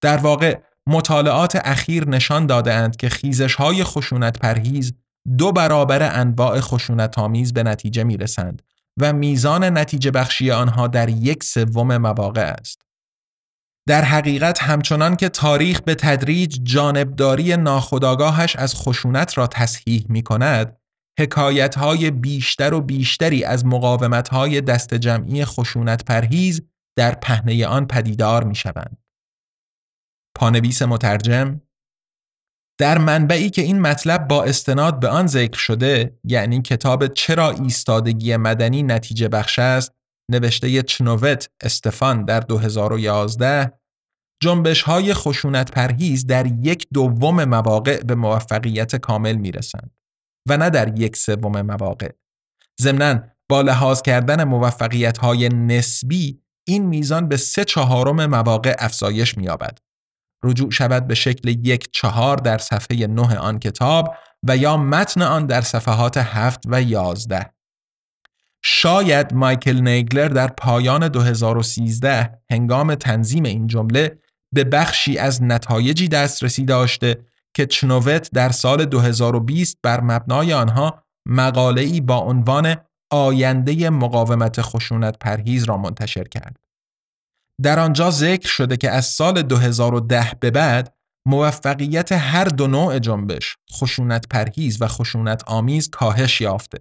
در 0.00 0.16
واقع 0.16 0.58
مطالعات 0.86 1.60
اخیر 1.64 2.08
نشان 2.08 2.46
دادهاند 2.46 2.96
که 2.96 3.08
خیزش 3.08 3.54
های 3.54 3.84
خشونت 3.84 4.38
پرهیز 4.38 4.92
دو 5.38 5.52
برابر 5.52 6.20
انواع 6.20 6.60
خشونت 6.60 7.18
آمیز 7.18 7.52
به 7.52 7.62
نتیجه 7.62 8.04
می 8.04 8.16
رسند 8.16 8.62
و 9.00 9.12
میزان 9.12 9.64
نتیجه 9.78 10.10
بخشی 10.10 10.50
آنها 10.50 10.86
در 10.86 11.08
یک 11.08 11.44
سوم 11.44 11.96
مواقع 11.96 12.54
است. 12.60 12.82
در 13.88 14.04
حقیقت 14.04 14.62
همچنان 14.62 15.16
که 15.16 15.28
تاریخ 15.28 15.80
به 15.80 15.94
تدریج 15.94 16.60
جانبداری 16.62 17.56
ناخودآگاهش 17.56 18.56
از 18.56 18.74
خشونت 18.74 19.38
را 19.38 19.46
تصحیح 19.46 20.06
می 20.08 20.22
کند، 20.22 20.77
حکایت 21.18 21.74
های 21.74 22.10
بیشتر 22.10 22.74
و 22.74 22.80
بیشتری 22.80 23.44
از 23.44 23.66
مقاومت 23.66 24.28
های 24.28 24.60
دست 24.60 24.94
جمعی 24.94 25.44
خشونت 25.44 26.04
پرهیز 26.04 26.62
در 26.98 27.14
پهنه 27.14 27.66
آن 27.66 27.86
پدیدار 27.86 28.44
می 28.44 28.54
شوند. 28.54 28.98
پانویس 30.36 30.82
مترجم 30.82 31.60
در 32.80 32.98
منبعی 32.98 33.50
که 33.50 33.62
این 33.62 33.80
مطلب 33.80 34.28
با 34.28 34.44
استناد 34.44 35.00
به 35.00 35.08
آن 35.08 35.26
ذکر 35.26 35.58
شده 35.58 36.18
یعنی 36.24 36.62
کتاب 36.62 37.06
چرا 37.06 37.50
ایستادگی 37.50 38.36
مدنی 38.36 38.82
نتیجه 38.82 39.28
بخش 39.28 39.58
است 39.58 39.92
نوشته 40.30 40.82
چنووت 40.82 41.50
استفان 41.62 42.24
در 42.24 42.40
2011 42.40 43.72
جنبش 44.42 44.82
های 44.82 45.14
خشونت 45.14 45.70
پرهیز 45.70 46.26
در 46.26 46.46
یک 46.46 46.88
دوم 46.94 47.44
مواقع 47.44 48.02
به 48.02 48.14
موفقیت 48.14 48.96
کامل 48.96 49.36
می 49.36 49.52
رسند 49.52 49.97
و 50.48 50.56
نه 50.56 50.70
در 50.70 50.98
یک 50.98 51.16
سوم 51.16 51.62
مواقع. 51.62 52.10
ضمناً 52.80 53.20
با 53.48 53.60
لحاظ 53.60 54.02
کردن 54.02 54.44
موفقیت 54.44 55.18
های 55.18 55.48
نسبی 55.48 56.40
این 56.66 56.86
میزان 56.86 57.28
به 57.28 57.36
سه 57.36 57.64
چهارم 57.64 58.26
مواقع 58.26 58.74
افزایش 58.78 59.38
می 59.38 59.44
یابد. 59.44 59.78
رجوع 60.42 60.70
شود 60.70 61.06
به 61.06 61.14
شکل 61.14 61.48
یک 61.48 61.88
چهار 61.92 62.36
در 62.36 62.58
صفحه 62.58 63.06
نه 63.06 63.36
آن 63.36 63.58
کتاب 63.58 64.14
و 64.42 64.56
یا 64.56 64.76
متن 64.76 65.22
آن 65.22 65.46
در 65.46 65.60
صفحات 65.60 66.16
هفت 66.16 66.60
و 66.66 66.82
یازده. 66.82 67.52
شاید 68.64 69.34
مایکل 69.34 69.80
نیگلر 69.80 70.28
در 70.28 70.48
پایان 70.48 71.08
2013 71.08 72.38
هنگام 72.50 72.94
تنظیم 72.94 73.44
این 73.44 73.66
جمله 73.66 74.18
به 74.54 74.64
بخشی 74.64 75.18
از 75.18 75.42
نتایجی 75.42 76.08
دسترسی 76.08 76.64
داشته 76.64 77.16
که 77.58 77.66
چنووت 77.66 78.30
در 78.34 78.48
سال 78.48 78.84
2020 78.84 79.78
بر 79.82 80.00
مبنای 80.00 80.52
آنها 80.52 81.02
مقاله‌ای 81.28 82.00
با 82.00 82.16
عنوان 82.16 82.76
آینده 83.10 83.90
مقاومت 83.90 84.62
خشونت 84.62 85.18
پرهیز 85.18 85.64
را 85.64 85.76
منتشر 85.76 86.24
کرد. 86.24 86.56
در 87.62 87.78
آنجا 87.78 88.10
ذکر 88.10 88.48
شده 88.48 88.76
که 88.76 88.90
از 88.90 89.06
سال 89.06 89.42
2010 89.42 90.32
به 90.40 90.50
بعد 90.50 90.94
موفقیت 91.26 92.12
هر 92.12 92.44
دو 92.44 92.66
نوع 92.66 92.98
جنبش 92.98 93.56
خشونت 93.72 94.28
پرهیز 94.28 94.82
و 94.82 94.88
خشونت 94.88 95.42
آمیز 95.46 95.90
کاهش 95.90 96.40
یافته 96.40 96.78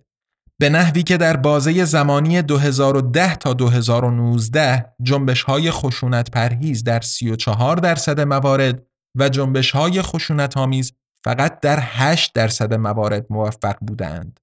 به 0.60 0.70
نحوی 0.70 1.04
که 1.04 1.18
در 1.18 1.38
بازه 1.38 1.86
زمانی 1.86 2.42
2010 2.42 3.36
تا 3.36 3.54
2019 3.54 4.86
جنبش 5.04 5.44
های 5.44 5.72
خشونت 5.72 6.32
پرهیز 6.32 6.84
در 6.84 7.02
34 7.02 7.76
درصد 7.76 8.20
موارد 8.20 8.87
و 9.18 9.30
جنبش 9.30 9.72
های 9.72 10.02
خشونت 10.02 10.58
آمیز 10.58 10.94
فقط 11.24 11.60
در 11.60 11.80
8 11.82 12.34
درصد 12.34 12.74
موارد 12.74 13.26
موفق 13.30 13.78
بودند. 13.82 14.40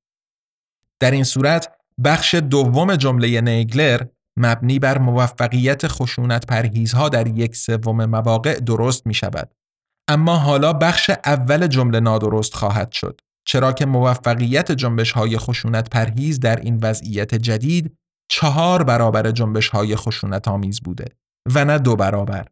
در 1.01 1.11
این 1.11 1.25
صورت 1.25 1.73
بخش 2.05 2.35
دوم 2.35 2.97
جمله 2.97 3.41
نیگلر 3.41 4.07
مبنی 4.37 4.79
بر 4.79 4.99
موفقیت 4.99 5.87
خشونت 5.87 6.47
پرهیزها 6.47 7.09
در 7.09 7.27
یک 7.27 7.57
سوم 7.57 8.05
مواقع 8.05 8.61
درست 8.61 9.07
می 9.07 9.15
شود. 9.15 9.55
اما 10.09 10.37
حالا 10.37 10.73
بخش 10.73 11.11
اول 11.25 11.67
جمله 11.67 12.01
نادرست 12.01 12.55
خواهد 12.55 12.93
شد. 12.93 13.21
چرا 13.47 13.73
که 13.73 13.87
موفقیت 13.87 14.73
جنبش 14.73 15.13
های 15.13 15.39
خشونت 15.39 15.91
پرهیز 15.91 16.41
در 16.41 16.57
این 16.57 16.79
وضعیت 16.83 17.35
جدید 17.35 17.97
چهار 18.31 18.83
برابر 18.83 19.31
جنبش 19.31 19.69
های 19.69 19.97
خشونت 19.97 20.49
آمیز 20.49 20.81
بوده 20.81 21.05
و 21.55 21.65
نه 21.65 21.79
دو 21.79 21.97
برابر. 21.97 22.47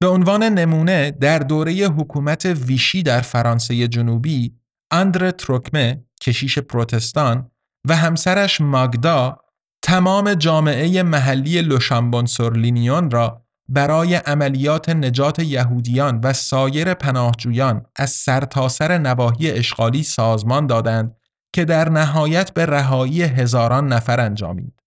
به 0.00 0.08
عنوان 0.08 0.42
نمونه 0.42 1.10
در 1.10 1.38
دوره 1.38 1.72
حکومت 1.72 2.46
ویشی 2.46 3.02
در 3.02 3.20
فرانسه 3.20 3.88
جنوبی 3.88 4.54
اندر 4.90 5.30
تروکمه 5.30 6.04
کشیش 6.22 6.58
پروتستان 6.58 7.50
و 7.88 7.96
همسرش 7.96 8.60
ماگدا 8.60 9.36
تمام 9.82 10.34
جامعه 10.34 11.02
محلی 11.02 11.62
لوشامبون 11.62 12.26
سورلینیون 12.26 13.10
را 13.10 13.46
برای 13.68 14.14
عملیات 14.14 14.88
نجات 14.88 15.38
یهودیان 15.38 16.20
و 16.24 16.32
سایر 16.32 16.94
پناهجویان 16.94 17.86
از 17.96 18.10
سرتاسر 18.10 18.88
سر 18.88 18.98
نواحی 18.98 19.50
اشغالی 19.50 20.02
سازمان 20.02 20.66
دادند 20.66 21.16
که 21.52 21.64
در 21.64 21.88
نهایت 21.88 22.54
به 22.54 22.66
رهایی 22.66 23.22
هزاران 23.22 23.92
نفر 23.92 24.20
انجامید. 24.20 24.79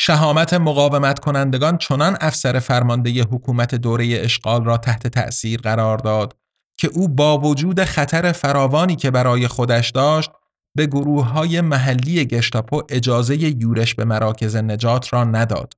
شهامت 0.00 0.54
مقاومت 0.54 1.18
کنندگان 1.18 1.78
چنان 1.78 2.16
افسر 2.20 2.58
فرمانده 2.58 3.22
حکومت 3.22 3.74
دوره 3.74 4.06
اشغال 4.06 4.64
را 4.64 4.76
تحت 4.76 5.06
تأثیر 5.06 5.60
قرار 5.60 5.98
داد 5.98 6.36
که 6.78 6.88
او 6.88 7.08
با 7.08 7.38
وجود 7.38 7.84
خطر 7.84 8.32
فراوانی 8.32 8.96
که 8.96 9.10
برای 9.10 9.48
خودش 9.48 9.90
داشت 9.90 10.30
به 10.76 10.86
گروه 10.86 11.24
های 11.24 11.60
محلی 11.60 12.24
گشتاپو 12.24 12.82
اجازه 12.88 13.36
یورش 13.36 13.94
به 13.94 14.04
مراکز 14.04 14.56
نجات 14.56 15.12
را 15.12 15.24
نداد. 15.24 15.72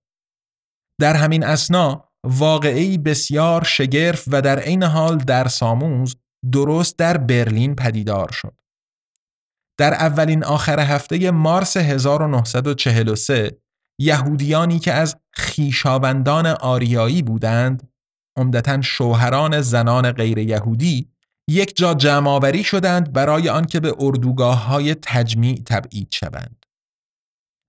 در 1.01 1.15
همین 1.15 1.45
اسنا 1.45 2.05
واقعی 2.25 2.99
بسیار 2.99 3.65
شگرف 3.65 4.25
و 4.27 4.43
در 4.43 4.59
عین 4.59 4.83
حال 4.83 5.17
در 5.19 5.49
ساموز 5.49 6.17
درست 6.53 6.99
در 6.99 7.17
برلین 7.17 7.75
پدیدار 7.75 8.33
شد. 8.33 8.55
در 9.79 9.95
اولین 9.95 10.45
آخر 10.45 10.81
هفته 10.81 11.31
مارس 11.31 11.77
1943 11.77 13.61
یهودیانی 14.01 14.79
که 14.79 14.93
از 14.93 15.17
خیشاوندان 15.33 16.47
آریایی 16.47 17.23
بودند 17.23 17.89
عمدتا 18.37 18.81
شوهران 18.81 19.61
زنان 19.61 20.13
غیر 20.13 20.39
یهودی 20.39 21.09
یک 21.49 21.77
جا 21.77 21.95
جمعآوری 21.95 22.65
شدند 22.65 23.13
برای 23.13 23.49
آنکه 23.49 23.81
به 23.81 23.95
اردوگاه 23.99 24.67
های 24.67 24.95
تجمیع 24.95 25.63
تبعید 25.67 26.09
شوند. 26.11 26.67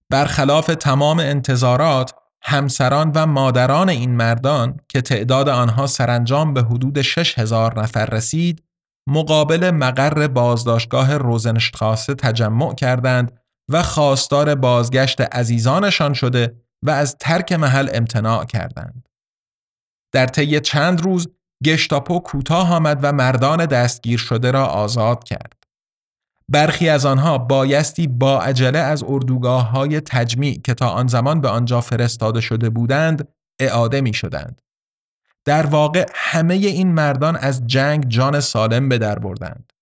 برخلاف 0.09 0.65
تمام 0.65 1.19
انتظارات 1.19 2.13
همسران 2.41 3.11
و 3.15 3.25
مادران 3.25 3.89
این 3.89 4.15
مردان 4.15 4.79
که 4.89 5.01
تعداد 5.01 5.49
آنها 5.49 5.87
سرانجام 5.87 6.53
به 6.53 6.61
حدود 6.61 7.01
6000 7.01 7.79
نفر 7.79 8.05
رسید 8.05 8.63
مقابل 9.07 9.71
مقر 9.71 10.27
بازداشتگاه 10.27 11.17
روزنشتخاسه 11.17 12.13
تجمع 12.13 12.75
کردند 12.75 13.40
و 13.71 13.83
خواستار 13.83 14.55
بازگشت 14.55 15.21
عزیزانشان 15.21 16.13
شده 16.13 16.55
و 16.83 16.89
از 16.89 17.15
ترک 17.19 17.51
محل 17.51 17.89
امتناع 17.93 18.45
کردند. 18.45 19.09
در 20.11 20.25
طی 20.25 20.59
چند 20.59 21.01
روز 21.01 21.27
گشتاپو 21.65 22.19
کوتاه 22.19 22.73
آمد 22.73 22.99
و 23.01 23.11
مردان 23.11 23.65
دستگیر 23.65 24.19
شده 24.19 24.51
را 24.51 24.65
آزاد 24.65 25.23
کرد. 25.23 25.53
برخی 26.49 26.89
از 26.89 27.05
آنها 27.05 27.37
بایستی 27.37 28.07
با 28.07 28.41
عجله 28.41 28.79
از 28.79 29.03
اردوگاه 29.07 29.69
های 29.69 30.01
تجمیع 30.01 30.61
که 30.61 30.73
تا 30.73 30.89
آن 30.89 31.07
زمان 31.07 31.41
به 31.41 31.49
آنجا 31.49 31.81
فرستاده 31.81 32.41
شده 32.41 32.69
بودند 32.69 33.27
اعاده 33.59 34.01
می 34.01 34.13
شدند. 34.13 34.61
در 35.45 35.65
واقع 35.65 36.05
همه 36.13 36.53
این 36.53 36.93
مردان 36.93 37.35
از 37.35 37.67
جنگ 37.67 38.07
جان 38.07 38.39
سالم 38.39 38.89
به 38.89 38.97
در 38.97 39.19
بردند. 39.19 39.73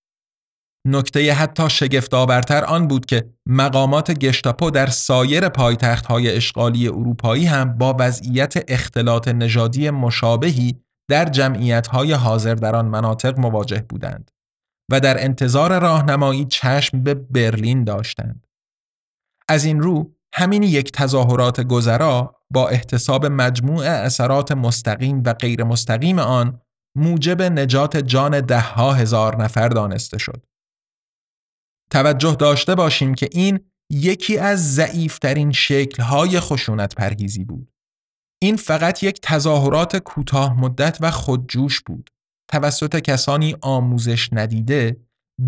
نکته 0.87 1.33
حتی 1.33 1.69
شگفتآورتر 1.69 2.65
آن 2.65 2.87
بود 2.87 3.05
که 3.05 3.29
مقامات 3.45 4.11
گشتاپو 4.11 4.71
در 4.71 4.87
سایر 4.87 5.49
پایتخت‌های 5.49 6.35
اشغالی 6.35 6.87
اروپایی 6.87 7.45
هم 7.45 7.77
با 7.77 7.95
وضعیت 7.99 8.53
اختلاط 8.67 9.27
نژادی 9.27 9.89
مشابهی 9.89 10.79
در 11.09 11.25
جمعیت‌های 11.25 12.13
حاضر 12.13 12.55
در 12.55 12.75
آن 12.75 12.85
مناطق 12.85 13.39
مواجه 13.39 13.85
بودند 13.89 14.31
و 14.91 14.99
در 14.99 15.23
انتظار 15.23 15.79
راهنمایی 15.79 16.45
چشم 16.45 17.03
به 17.03 17.13
برلین 17.13 17.83
داشتند. 17.83 18.47
از 19.49 19.65
این 19.65 19.79
رو 19.79 20.11
همین 20.33 20.63
یک 20.63 20.91
تظاهرات 20.91 21.61
گذرا 21.61 22.35
با 22.53 22.69
احتساب 22.69 23.25
مجموع 23.25 23.85
اثرات 23.85 24.51
مستقیم 24.51 25.23
و 25.25 25.33
غیر 25.33 25.63
مستقیم 25.63 26.19
آن 26.19 26.61
موجب 26.97 27.41
نجات 27.41 27.97
جان 27.97 28.41
دهها 28.41 28.93
هزار 28.93 29.43
نفر 29.43 29.67
دانسته 29.67 30.17
شد. 30.17 30.45
توجه 31.89 32.36
داشته 32.36 32.75
باشیم 32.75 33.13
که 33.13 33.30
این 33.32 33.60
یکی 33.91 34.38
از 34.38 34.73
ضعیفترین 34.73 35.52
شکل‌های 35.52 36.39
خشونت 36.39 36.95
پرهیزی 36.95 37.45
بود. 37.45 37.71
این 38.41 38.56
فقط 38.56 39.04
یک 39.04 39.19
تظاهرات 39.21 39.97
کوتاه 39.97 40.60
مدت 40.60 40.97
و 41.02 41.12
خودجوش 41.12 41.82
بود. 41.82 42.10
توسط 42.52 42.99
کسانی 42.99 43.56
آموزش 43.62 44.30
ندیده 44.34 44.97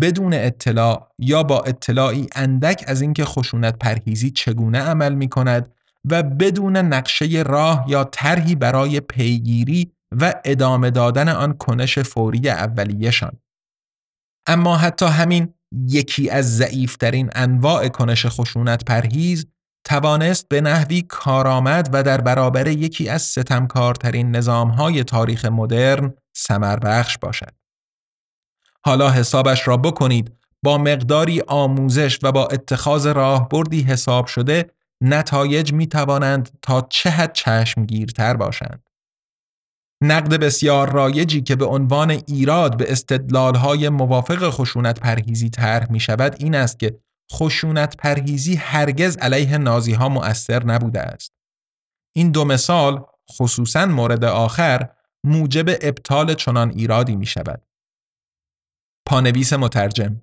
بدون 0.00 0.34
اطلاع 0.34 1.08
یا 1.18 1.42
با 1.42 1.60
اطلاعی 1.60 2.26
اندک 2.34 2.84
از 2.86 3.00
اینکه 3.00 3.24
خشونت 3.24 3.78
پرهیزی 3.78 4.30
چگونه 4.30 4.78
عمل 4.78 5.14
می 5.14 5.28
کند 5.28 5.72
و 6.10 6.22
بدون 6.22 6.76
نقشه 6.76 7.42
راه 7.46 7.84
یا 7.88 8.04
طرحی 8.04 8.54
برای 8.54 9.00
پیگیری 9.00 9.92
و 10.20 10.34
ادامه 10.44 10.90
دادن 10.90 11.28
آن 11.28 11.52
کنش 11.52 11.98
فوری 11.98 12.48
اولیهشان. 12.48 13.32
اما 14.46 14.76
حتی 14.76 15.06
همین 15.06 15.54
یکی 15.88 16.30
از 16.30 16.56
ضعیفترین 16.56 17.30
انواع 17.34 17.88
کنش 17.88 18.26
خشونت 18.26 18.84
پرهیز 18.84 19.46
توانست 19.84 20.48
به 20.48 20.60
نحوی 20.60 21.02
کارآمد 21.02 21.90
و 21.92 22.02
در 22.02 22.20
برابر 22.20 22.66
یکی 22.66 23.08
از 23.08 23.22
ستمکارترین 23.22 24.36
نظامهای 24.36 25.04
تاریخ 25.04 25.44
مدرن 25.44 26.14
سمر 26.36 26.76
بخش 26.76 27.18
باشد. 27.18 27.52
حالا 28.84 29.10
حسابش 29.10 29.68
را 29.68 29.76
بکنید 29.76 30.32
با 30.62 30.78
مقداری 30.78 31.40
آموزش 31.40 32.18
و 32.22 32.32
با 32.32 32.46
اتخاذ 32.46 33.06
راهبردی 33.06 33.82
حساب 33.82 34.26
شده 34.26 34.70
نتایج 35.00 35.72
می 35.72 35.86
توانند 35.86 36.58
تا 36.62 36.86
چه 36.90 37.10
حد 37.10 37.32
چشمگیرتر 37.32 38.36
باشند. 38.36 38.82
نقد 40.04 40.34
بسیار 40.34 40.92
رایجی 40.92 41.40
که 41.40 41.56
به 41.56 41.64
عنوان 41.64 42.10
ایراد 42.10 42.76
به 42.76 42.92
استدلالهای 42.92 43.88
موافق 43.88 44.50
خشونت 44.50 45.00
پرهیزی 45.00 45.50
طرح 45.50 45.92
می 45.92 46.00
شود 46.00 46.36
این 46.38 46.54
است 46.54 46.78
که 46.78 46.98
خشونت 47.32 47.96
پرهیزی 47.96 48.54
هرگز 48.54 49.16
علیه 49.16 49.58
نازی 49.58 49.92
ها 49.92 50.08
مؤثر 50.08 50.64
نبوده 50.64 51.00
است. 51.00 51.32
این 52.16 52.30
دو 52.30 52.44
مثال 52.44 53.04
خصوصا 53.32 53.86
مورد 53.86 54.24
آخر 54.24 54.88
موجب 55.24 55.68
ابطال 55.68 56.34
چنان 56.34 56.70
ایرادی 56.70 57.16
می 57.16 57.26
شود. 57.26 57.62
پانویس 59.06 59.52
مترجم 59.52 60.22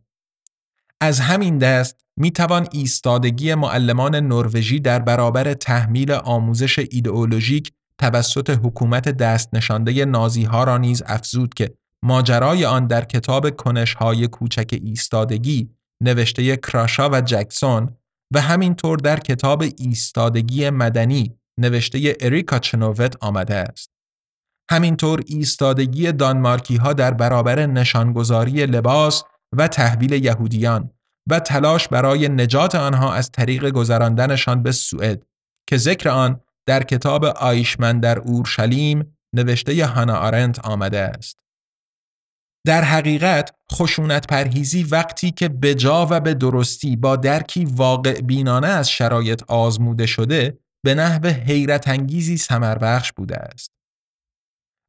از 1.02 1.20
همین 1.20 1.58
دست 1.58 2.06
می 2.18 2.32
توان 2.32 2.68
ایستادگی 2.72 3.56
معلمان 3.56 4.16
نروژی 4.16 4.80
در 4.80 5.00
برابر 5.00 5.54
تحمیل 5.54 6.12
آموزش 6.12 6.80
ایدئولوژیک 6.80 7.72
توسط 8.00 8.50
حکومت 8.50 9.10
دست 9.10 9.50
نشانده 9.54 10.06
نازی 10.06 10.44
ها 10.44 10.64
را 10.64 10.78
نیز 10.78 11.04
افزود 11.06 11.54
که 11.54 11.74
ماجرای 12.04 12.66
آن 12.66 12.88
در 12.88 13.06
کتاب 13.06 13.50
کنشهای 13.50 14.28
کوچک 14.28 14.80
ایستادگی 14.84 15.70
نوشته 16.04 16.58
کراشا 16.58 17.10
و 17.10 17.22
جکسون 17.22 17.96
و 18.34 18.42
همینطور 18.42 18.98
در 18.98 19.20
کتاب 19.20 19.64
ایستادگی 19.78 20.70
مدنی 20.70 21.36
نوشته 21.60 22.18
اریکا 22.20 22.60
چنووت 22.60 23.16
آمده 23.22 23.56
است. 23.56 23.92
همینطور 24.72 25.24
ایستادگی 25.28 26.12
دانمارکی 26.12 26.76
ها 26.76 26.94
در 26.94 27.14
برابر 27.14 27.66
نشانگذاری 27.66 28.66
لباس 28.66 29.24
و 29.58 29.68
تحویل 29.68 30.12
یهودیان 30.12 30.92
و 31.30 31.40
تلاش 31.40 31.88
برای 31.88 32.30
نجات 32.30 32.76
آنها 32.76 33.14
از 33.14 33.32
طریق 33.32 33.70
گذراندنشان 33.70 34.64
به 34.64 34.72
سوئد 34.72 35.26
که 35.70 35.78
ذکر 35.78 36.10
آن 36.10 36.42
در 36.70 36.84
کتاب 36.84 37.26
آیشمن 37.26 38.00
در 38.00 38.20
اورشلیم 38.20 39.18
نوشته 39.36 39.86
هانا 39.86 40.16
آرنت 40.16 40.60
آمده 40.66 41.00
است. 41.00 41.40
در 42.66 42.84
حقیقت 42.84 43.52
خشونت 43.74 44.28
پرهیزی 44.28 44.84
وقتی 44.84 45.32
که 45.32 45.50
بجا 45.50 46.08
و 46.10 46.20
به 46.20 46.34
درستی 46.34 46.96
با 46.96 47.16
درکی 47.16 47.66
واقع 47.66 48.22
بینانه 48.22 48.68
از 48.68 48.90
شرایط 48.90 49.44
آزموده 49.48 50.06
شده 50.06 50.60
به 50.86 50.96
نحو 50.96 51.28
حیرت 51.28 51.88
انگیزی 51.88 52.38
سمر 52.38 52.78
بخش 52.78 53.12
بوده 53.12 53.38
است. 53.38 53.72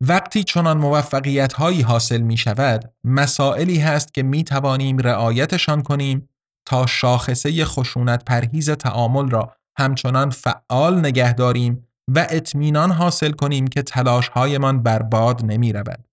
وقتی 0.01 0.45
چنان 0.45 0.79
موفقیت 0.79 1.53
هایی 1.53 1.83
حاصل 1.83 2.21
می 2.21 2.37
شود، 2.37 2.93
مسائلی 3.05 3.79
هست 3.79 4.15
که 4.15 4.23
می 4.23 4.45
توانیم 4.45 4.99
رعایتشان 4.99 5.83
کنیم 5.83 6.29
تا 6.67 6.87
شاخصه 6.87 7.65
خشونت 7.65 8.25
پرهیز 8.25 8.71
تعامل 8.71 9.31
را 9.31 9.60
همچنان 9.79 10.31
فعال 10.31 10.99
نگه 10.99 11.33
داریم 11.33 11.89
و 12.15 12.27
اطمینان 12.31 12.91
حاصل 12.91 13.31
کنیم 13.31 13.67
که 13.67 13.83
تلاش 13.83 14.29
هایمان 14.29 14.83
برباد 14.83 15.45
نمی 15.45 15.73
رود. 15.73 16.09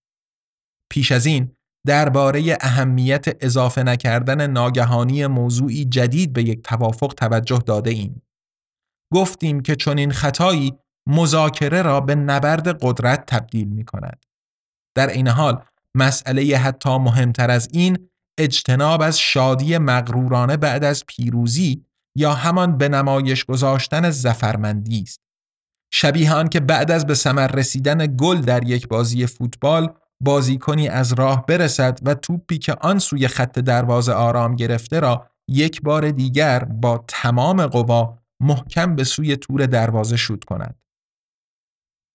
پیش 0.92 1.12
از 1.12 1.26
این 1.26 1.52
درباره 1.88 2.58
اهمیت 2.62 3.26
اضافه 3.44 3.84
نکردن 3.84 4.48
ناگهانی 4.48 5.28
موضوعی 5.28 5.86
جدید 5.86 6.34
به 6.34 6.44
یک 6.44 6.62
توافق 6.62 7.14
توجه 7.14 7.60
داده 7.66 7.90
ایم. 7.90 8.22
گفتیم 9.14 9.60
که 9.60 9.76
چنین 9.76 10.12
خطایی 10.12 10.74
مذاکره 11.08 11.82
را 11.82 12.02
به 12.02 12.16
نبرد 12.16 12.84
قدرت 12.84 13.26
تبدیل 13.26 13.68
می 13.68 13.86
کند. 13.86 14.26
در 14.96 15.08
این 15.08 15.28
حال 15.28 15.66
مسئله 15.96 16.58
حتی 16.58 16.98
مهمتر 16.98 17.52
از 17.52 17.70
این 17.74 18.10
اجتناب 18.38 19.02
از 19.02 19.20
شادی 19.20 19.78
مغرورانه 19.78 20.58
بعد 20.58 20.84
از 20.84 21.04
پیروزی 21.08 21.86
یا 22.18 22.34
همان 22.34 22.78
به 22.78 22.90
نمایش 22.90 23.46
گذاشتن 23.46 24.10
زفرمندی 24.10 25.02
است. 25.02 25.22
شبیه 25.94 26.34
آن 26.34 26.50
که 26.50 26.60
بعد 26.60 26.92
از 26.92 27.08
به 27.08 27.16
ثمر 27.16 27.48
رسیدن 27.48 28.16
گل 28.18 28.42
در 28.42 28.64
یک 28.64 28.88
بازی 28.88 29.26
فوتبال 29.26 29.94
بازیکنی 30.24 30.88
از 30.88 31.14
راه 31.14 31.46
برسد 31.46 32.00
و 32.02 32.14
توپی 32.14 32.58
که 32.58 32.76
آن 32.82 33.00
سوی 33.00 33.28
خط 33.28 33.60
دروازه 33.60 34.14
آرام 34.14 34.56
گرفته 34.56 35.00
را 35.00 35.28
یک 35.48 35.82
بار 35.82 36.12
دیگر 36.12 36.64
با 36.64 37.06
تمام 37.08 37.68
قوا 37.68 38.18
محکم 38.40 38.96
به 38.96 39.04
سوی 39.04 39.36
تور 39.36 39.66
دروازه 39.66 40.16
شود 40.16 40.44
کند. 40.44 40.76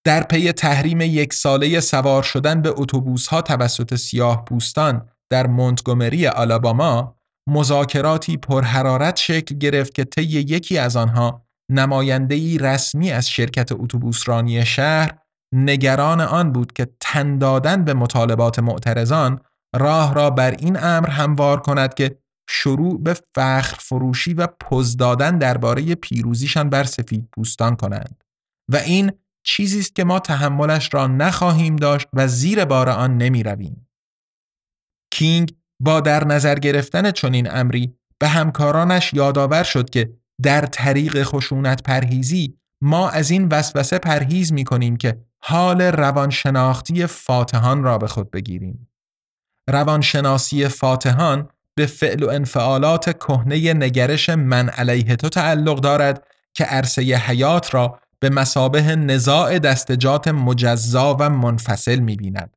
در 0.05 0.23
پی 0.23 0.53
تحریم 0.53 1.01
یک 1.01 1.33
ساله 1.33 1.81
سوار 1.81 2.23
شدن 2.23 2.62
به 2.62 2.69
اتوبوس 2.77 3.27
ها 3.29 3.43
توسط 3.43 3.95
سیاه 3.95 4.45
پوستان 4.45 5.09
در 5.31 5.47
مونتگومری 5.47 6.27
آلاباما 6.27 7.22
مذاکراتی 7.48 8.37
پرحرارت 8.37 9.16
شکل 9.16 9.59
گرفت 9.59 9.94
که 9.94 10.05
طی 10.05 10.22
یکی 10.22 10.78
از 10.78 10.96
آنها 10.96 11.46
نمایندهی 11.70 12.59
رسمی 12.59 13.12
از 13.12 13.28
شرکت 13.28 13.72
اتوبوسرانی 13.72 14.64
شهر 14.66 15.18
نگران 15.55 16.20
آن 16.20 16.52
بود 16.52 16.72
که 16.72 16.88
تن 17.00 17.38
دادن 17.38 17.85
به 17.85 17.94
مطالبات 17.94 18.59
معترضان 18.59 19.40
راه 19.76 20.14
را 20.14 20.31
بر 20.31 20.50
این 20.50 20.76
امر 20.83 21.09
هموار 21.09 21.61
کند 21.61 21.94
که 21.94 22.18
شروع 22.48 23.02
به 23.02 23.14
فخر 23.35 23.76
فروشی 23.81 24.35
و 24.35 24.46
پز 24.46 24.96
دادن 24.96 25.38
درباره 25.38 25.94
پیروزیشان 25.94 26.70
بر 26.70 26.85
سفید 26.85 27.28
پوستان 27.33 27.76
کنند 27.76 28.24
و 28.72 28.76
این 28.76 29.12
چیزی 29.46 29.78
است 29.78 29.94
که 29.94 30.05
ما 30.05 30.18
تحملش 30.18 30.94
را 30.94 31.07
نخواهیم 31.07 31.76
داشت 31.76 32.09
و 32.12 32.28
زیر 32.28 32.64
بار 32.64 32.88
آن 32.88 33.16
نمی 33.16 33.42
رویم. 33.42 33.88
کینگ 35.12 35.55
با 35.83 36.01
در 36.01 36.25
نظر 36.25 36.55
گرفتن 36.55 37.11
چنین 37.11 37.51
امری 37.51 37.95
به 38.18 38.29
همکارانش 38.29 39.14
یادآور 39.14 39.62
شد 39.62 39.90
که 39.90 40.12
در 40.42 40.66
طریق 40.66 41.23
خشونت 41.23 41.83
پرهیزی 41.83 42.55
ما 42.81 43.09
از 43.09 43.31
این 43.31 43.49
وسوسه 43.49 43.99
پرهیز 43.99 44.53
می 44.53 44.64
کنیم 44.64 44.97
که 44.97 45.18
حال 45.38 45.83
روانشناختی 45.83 47.07
فاتحان 47.07 47.83
را 47.83 47.99
به 47.99 48.09
خود 48.09 48.31
بگیریم. 48.31 48.88
روانشناسی 49.68 50.68
فاتحان 50.68 51.49
به 51.75 51.87
فعل 51.87 52.23
و 52.23 52.29
انفعالات 52.29 53.18
کهنه 53.18 53.75
نگرش 53.75 54.29
من 54.29 54.68
علیه 54.68 55.16
تو 55.16 55.29
تعلق 55.29 55.81
دارد 55.81 56.27
که 56.55 56.64
عرصه 56.64 57.03
حیات 57.03 57.75
را 57.75 57.99
به 58.21 58.31
مسابه 58.31 58.97
نزاع 58.97 59.59
دستجات 59.59 60.29
مجزا 60.29 61.16
و 61.21 61.31
منفصل 61.31 61.99
می 61.99 62.16
بیند. 62.16 62.57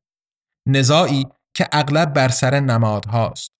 نزاعی 0.68 1.26
که 1.56 1.68
اغلب 1.72 2.12
بر 2.12 2.28
سر 2.28 2.60
نمادهاست. 2.60 3.52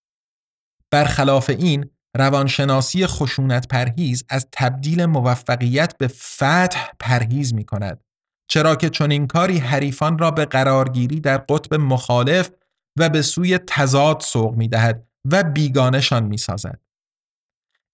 برخلاف 0.91 1.51
این 1.51 1.91
روانشناسی 2.17 3.07
خشونت 3.07 3.69
پرهیز 3.69 4.25
از 4.29 4.49
تبدیل 4.53 5.07
موفقیت 5.07 5.99
به 5.99 6.09
فتح 6.09 6.89
پرهیز 7.01 7.55
می 7.55 7.65
کند 7.65 8.05
چرا 8.51 8.77
که 8.77 8.91
چنین 8.91 9.27
کاری 9.27 9.59
حریفان 9.59 10.19
را 10.19 10.31
به 10.31 10.45
قرارگیری 10.45 11.21
در 11.21 11.39
قطب 11.39 11.75
مخالف 11.75 12.51
و 12.99 13.09
به 13.09 13.23
سوی 13.23 13.59
تضاد 13.59 14.21
سوق 14.21 14.55
می 14.55 14.69
دهد 14.69 15.07
و 15.33 15.43
بیگانشان 15.43 16.25
می 16.25 16.39
سازد. 16.39 16.81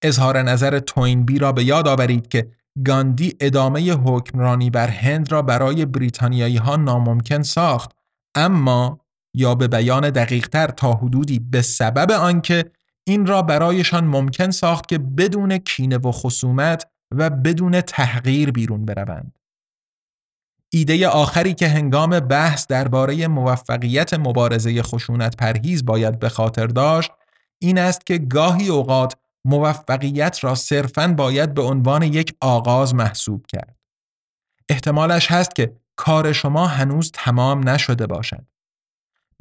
اظهار 0.02 0.42
نظر 0.42 0.78
توینبی 0.78 1.38
را 1.38 1.52
به 1.52 1.64
یاد 1.64 1.88
آورید 1.88 2.28
که 2.28 2.52
گاندی 2.86 3.36
ادامه 3.40 3.92
حکمرانی 3.92 4.70
بر 4.70 4.88
هند 4.88 5.32
را 5.32 5.42
برای 5.42 5.86
بریتانیایی 5.86 6.56
ها 6.56 6.76
ناممکن 6.76 7.42
ساخت 7.42 7.92
اما 8.34 9.01
یا 9.34 9.54
به 9.54 9.68
بیان 9.68 10.10
دقیقتر 10.10 10.66
تا 10.66 10.92
حدودی 10.92 11.38
به 11.38 11.62
سبب 11.62 12.10
آنکه 12.10 12.64
این 13.04 13.26
را 13.26 13.42
برایشان 13.42 14.04
ممکن 14.04 14.50
ساخت 14.50 14.88
که 14.88 14.98
بدون 14.98 15.58
کینه 15.58 15.98
و 15.98 16.12
خصومت 16.12 16.86
و 17.14 17.30
بدون 17.30 17.80
تحقیر 17.80 18.50
بیرون 18.50 18.84
بروند. 18.84 19.38
ایده 20.74 21.08
آخری 21.08 21.54
که 21.54 21.68
هنگام 21.68 22.20
بحث 22.20 22.66
درباره 22.66 23.28
موفقیت 23.28 24.14
مبارزه 24.14 24.82
خشونت 24.82 25.36
پرهیز 25.36 25.84
باید 25.84 26.18
به 26.18 26.28
خاطر 26.28 26.66
داشت 26.66 27.10
این 27.58 27.78
است 27.78 28.06
که 28.06 28.18
گاهی 28.18 28.68
اوقات 28.68 29.16
موفقیت 29.44 30.44
را 30.44 30.54
صرفاً 30.54 31.08
باید 31.08 31.54
به 31.54 31.62
عنوان 31.62 32.02
یک 32.02 32.34
آغاز 32.40 32.94
محسوب 32.94 33.46
کرد. 33.46 33.76
احتمالش 34.68 35.30
هست 35.30 35.54
که 35.54 35.76
کار 35.96 36.32
شما 36.32 36.66
هنوز 36.66 37.10
تمام 37.14 37.68
نشده 37.68 38.06
باشد. 38.06 38.46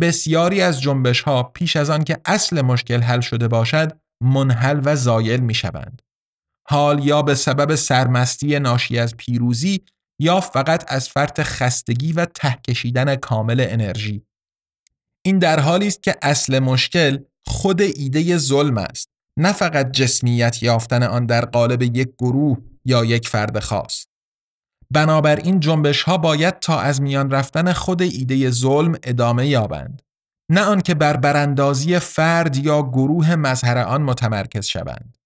بسیاری 0.01 0.61
از 0.61 0.81
جنبش 0.81 1.21
ها 1.21 1.43
پیش 1.43 1.75
از 1.75 1.89
آن 1.89 2.03
که 2.03 2.17
اصل 2.25 2.61
مشکل 2.61 3.01
حل 3.01 3.21
شده 3.21 3.47
باشد 3.47 3.99
منحل 4.23 4.81
و 4.85 4.95
زایل 4.95 5.39
می 5.39 5.53
شوند. 5.53 6.01
حال 6.67 7.05
یا 7.05 7.21
به 7.21 7.35
سبب 7.35 7.75
سرمستی 7.75 8.59
ناشی 8.59 8.99
از 8.99 9.17
پیروزی 9.17 9.81
یا 10.19 10.39
فقط 10.39 10.83
از 10.87 11.09
فرط 11.09 11.41
خستگی 11.41 12.13
و 12.13 12.25
تهکشیدن 12.25 13.15
کامل 13.15 13.65
انرژی. 13.69 14.25
این 15.25 15.39
در 15.39 15.59
حالی 15.59 15.87
است 15.87 16.03
که 16.03 16.15
اصل 16.21 16.59
مشکل 16.59 17.17
خود 17.47 17.81
ایده 17.81 18.37
ظلم 18.37 18.77
است 18.77 19.09
نه 19.37 19.53
فقط 19.53 19.91
جسمیت 19.91 20.63
یافتن 20.63 21.03
آن 21.03 21.25
در 21.25 21.45
قالب 21.45 21.81
یک 21.81 22.09
گروه 22.19 22.57
یا 22.85 23.05
یک 23.05 23.27
فرد 23.27 23.59
خاص. 23.59 24.05
بنابراین 24.93 25.59
جنبش 25.59 26.03
ها 26.03 26.17
باید 26.17 26.59
تا 26.59 26.79
از 26.79 27.01
میان 27.01 27.31
رفتن 27.31 27.73
خود 27.73 28.01
ایده 28.01 28.49
ظلم 28.49 28.95
ادامه 29.03 29.47
یابند 29.47 30.01
نه 30.49 30.61
آنکه 30.61 30.93
بر 30.93 31.17
براندازی 31.17 31.99
فرد 31.99 32.55
یا 32.57 32.81
گروه 32.81 33.35
مظهر 33.35 33.77
آن 33.77 34.01
متمرکز 34.01 34.65
شوند 34.65 35.17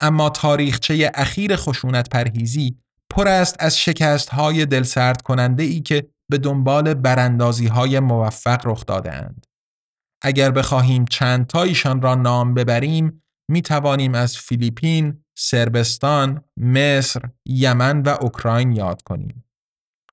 اما 0.00 0.30
تاریخچه 0.30 1.12
اخیر 1.14 1.56
خشونت 1.56 2.08
پرهیزی 2.08 2.76
پر 3.10 3.28
است 3.28 3.56
از 3.58 3.78
شکست 3.78 4.28
های 4.28 4.66
دلسرد 4.66 5.22
کننده 5.22 5.62
ای 5.62 5.80
که 5.80 6.10
به 6.30 6.38
دنبال 6.38 6.94
براندازی 6.94 7.66
های 7.66 8.00
موفق 8.00 8.60
رخ 8.64 8.86
داده 8.86 9.12
اند. 9.12 9.46
اگر 10.22 10.50
بخواهیم 10.50 11.04
چند 11.04 11.46
تایشان 11.46 12.02
را 12.02 12.14
نام 12.14 12.54
ببریم 12.54 13.22
می 13.50 13.62
توانیم 13.62 14.14
از 14.14 14.36
فیلیپین، 14.36 15.24
سربستان، 15.42 16.44
مصر، 16.56 17.22
یمن 17.46 18.02
و 18.02 18.08
اوکراین 18.20 18.72
یاد 18.72 19.02
کنیم. 19.02 19.44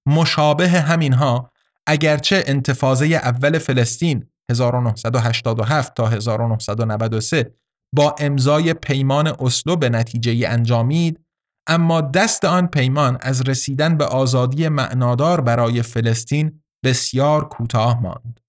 مشابه 0.06 0.70
همینها 0.70 1.52
اگرچه 1.88 2.44
انتفاضه 2.48 3.06
اول 3.06 3.58
فلسطین 3.58 4.26
1987 4.52 5.94
تا 5.94 6.08
1993 6.08 7.54
با 7.96 8.16
امضای 8.20 8.74
پیمان 8.74 9.28
اسلو 9.40 9.76
به 9.76 9.90
نتیجه 9.90 10.50
انجامید 10.50 11.20
اما 11.68 12.02
دست 12.02 12.46
آن 12.46 12.68
پیمان 12.68 13.18
از 13.22 13.42
رسیدن 13.42 13.98
به 13.98 14.06
آزادی 14.06 14.70
معنادار 14.70 15.42
برای 15.42 15.82
فلسطین 15.82 16.64
بسیار 16.84 17.50
کوتاه 17.50 18.02
ماند. 18.02 18.40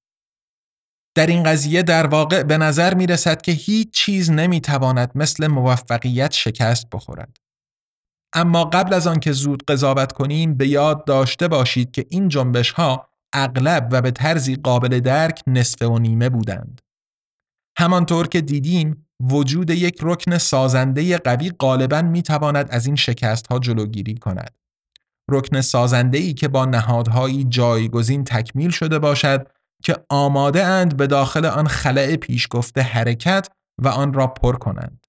در 1.19 1.27
این 1.27 1.43
قضیه 1.43 1.83
در 1.83 2.07
واقع 2.07 2.43
به 2.43 2.59
نظر 2.59 2.95
می 2.95 3.07
رسد 3.07 3.43
که 3.43 3.53
هیچ 3.53 3.91
چیز 3.91 4.31
نمی 4.31 4.61
تواند 4.61 5.11
مثل 5.15 5.47
موفقیت 5.47 6.33
شکست 6.33 6.87
بخورد. 6.93 7.37
اما 8.33 8.65
قبل 8.65 8.95
از 8.95 9.07
آن 9.07 9.21
که 9.21 9.33
زود 9.33 9.65
قضاوت 9.65 10.13
کنیم 10.13 10.55
به 10.55 10.69
یاد 10.69 11.05
داشته 11.05 11.49
باشید 11.49 11.91
که 11.91 12.07
این 12.11 12.29
جنبش 12.29 12.71
ها 12.71 13.09
اغلب 13.33 13.89
و 13.93 14.03
به 14.03 14.11
طرزی 14.11 14.57
قابل 14.57 15.01
درک 15.01 15.43
نصف 15.47 15.83
و 15.83 15.99
نیمه 15.99 16.29
بودند. 16.29 16.81
همانطور 17.79 18.29
که 18.29 18.41
دیدیم 18.41 19.09
وجود 19.23 19.71
یک 19.71 19.99
رکن 20.03 20.39
سازنده 20.39 21.19
قوی 21.19 21.51
غالبا 21.51 22.03
می 22.03 22.23
تواند 22.23 22.71
از 22.71 22.87
این 22.87 22.97
شکست 22.97 23.47
ها 23.47 23.59
جلوگیری 23.59 24.15
کند. 24.15 24.55
رکن 25.31 25.61
سازنده 25.61 26.19
ای 26.19 26.35
که 26.35 26.49
با 26.49 26.65
نهادهایی 26.65 27.45
جایگزین 27.45 28.25
تکمیل 28.25 28.71
شده 28.71 28.99
باشد 28.99 29.58
که 29.83 30.05
آماده 30.09 30.65
اند 30.65 30.97
به 30.97 31.07
داخل 31.07 31.45
آن 31.45 31.69
خلع 31.69 32.17
پیشگفته 32.17 32.83
حرکت 32.83 33.49
و 33.79 33.89
آن 33.89 34.13
را 34.13 34.27
پر 34.27 34.57
کنند. 34.57 35.07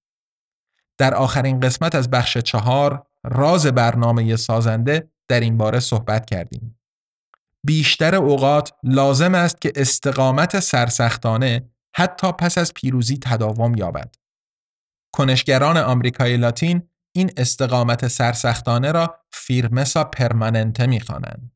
در 0.98 1.14
آخرین 1.14 1.60
قسمت 1.60 1.96
از 1.96 2.10
بخش 2.10 2.38
چهار 2.38 3.08
راز 3.24 3.66
برنامه 3.66 4.36
سازنده 4.36 5.12
در 5.28 5.40
این 5.40 5.58
باره 5.58 5.80
صحبت 5.80 6.26
کردیم. 6.26 6.80
بیشتر 7.66 8.16
اوقات 8.16 8.72
لازم 8.84 9.36
است 9.36 9.62
که 9.62 9.72
استقامت 9.76 10.60
سرسختانه 10.60 11.70
حتی 11.96 12.32
پس 12.32 12.58
از 12.58 12.74
پیروزی 12.74 13.18
تداوم 13.22 13.76
یابد. 13.76 14.16
کنشگران 15.16 15.78
آمریکای 15.78 16.38
لاتین 16.38 16.90
این 17.16 17.32
استقامت 17.38 18.08
سرسختانه 18.08 18.92
را 18.92 19.20
فیرمسا 19.32 20.04
پرماننته 20.04 20.88
می‌خوانند. 20.88 21.52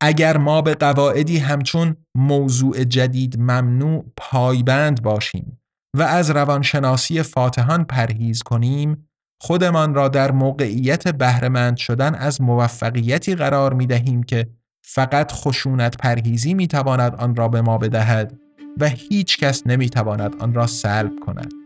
اگر 0.00 0.36
ما 0.36 0.62
به 0.62 0.74
قواعدی 0.74 1.38
همچون 1.38 1.96
موضوع 2.14 2.84
جدید 2.84 3.38
ممنوع 3.38 4.04
پایبند 4.16 5.02
باشیم 5.02 5.60
و 5.96 6.02
از 6.02 6.30
روانشناسی 6.30 7.22
فاتحان 7.22 7.84
پرهیز 7.84 8.42
کنیم 8.42 9.08
خودمان 9.40 9.94
را 9.94 10.08
در 10.08 10.30
موقعیت 10.30 11.08
بهرهمند 11.08 11.76
شدن 11.76 12.14
از 12.14 12.40
موفقیتی 12.40 13.34
قرار 13.34 13.74
می 13.74 13.86
دهیم 13.86 14.22
که 14.22 14.50
فقط 14.84 15.32
خشونت 15.32 15.96
پرهیزی 15.96 16.54
می 16.54 16.66
تواند 16.66 17.14
آن 17.14 17.36
را 17.36 17.48
به 17.48 17.60
ما 17.60 17.78
بدهد 17.78 18.38
و 18.80 18.88
هیچ 18.88 19.38
کس 19.38 19.66
نمی 19.66 19.88
تواند 19.88 20.36
آن 20.40 20.54
را 20.54 20.66
سلب 20.66 21.12
کند. 21.26 21.59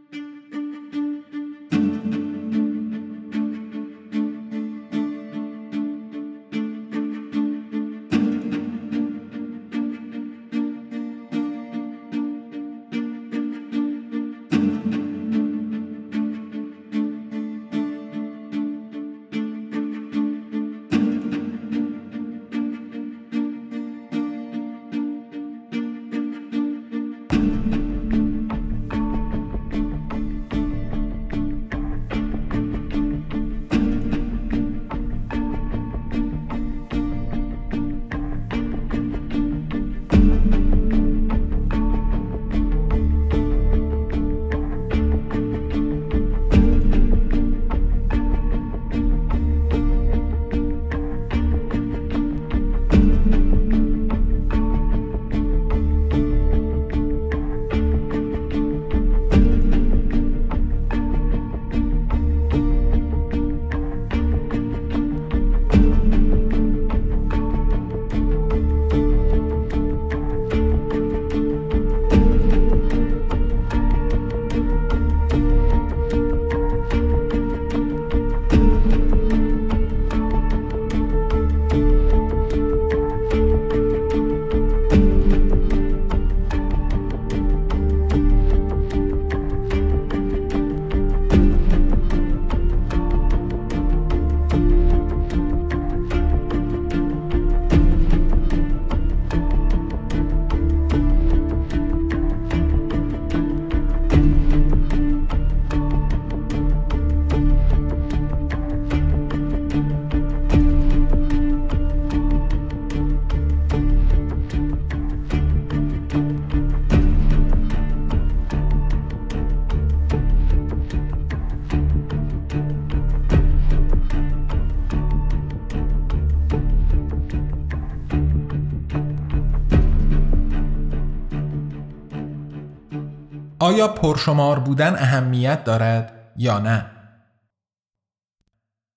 آیا 133.64 133.88
پرشمار 133.88 134.58
بودن 134.58 134.94
اهمیت 134.94 135.64
دارد 135.64 136.32
یا 136.36 136.58
نه؟ 136.58 136.90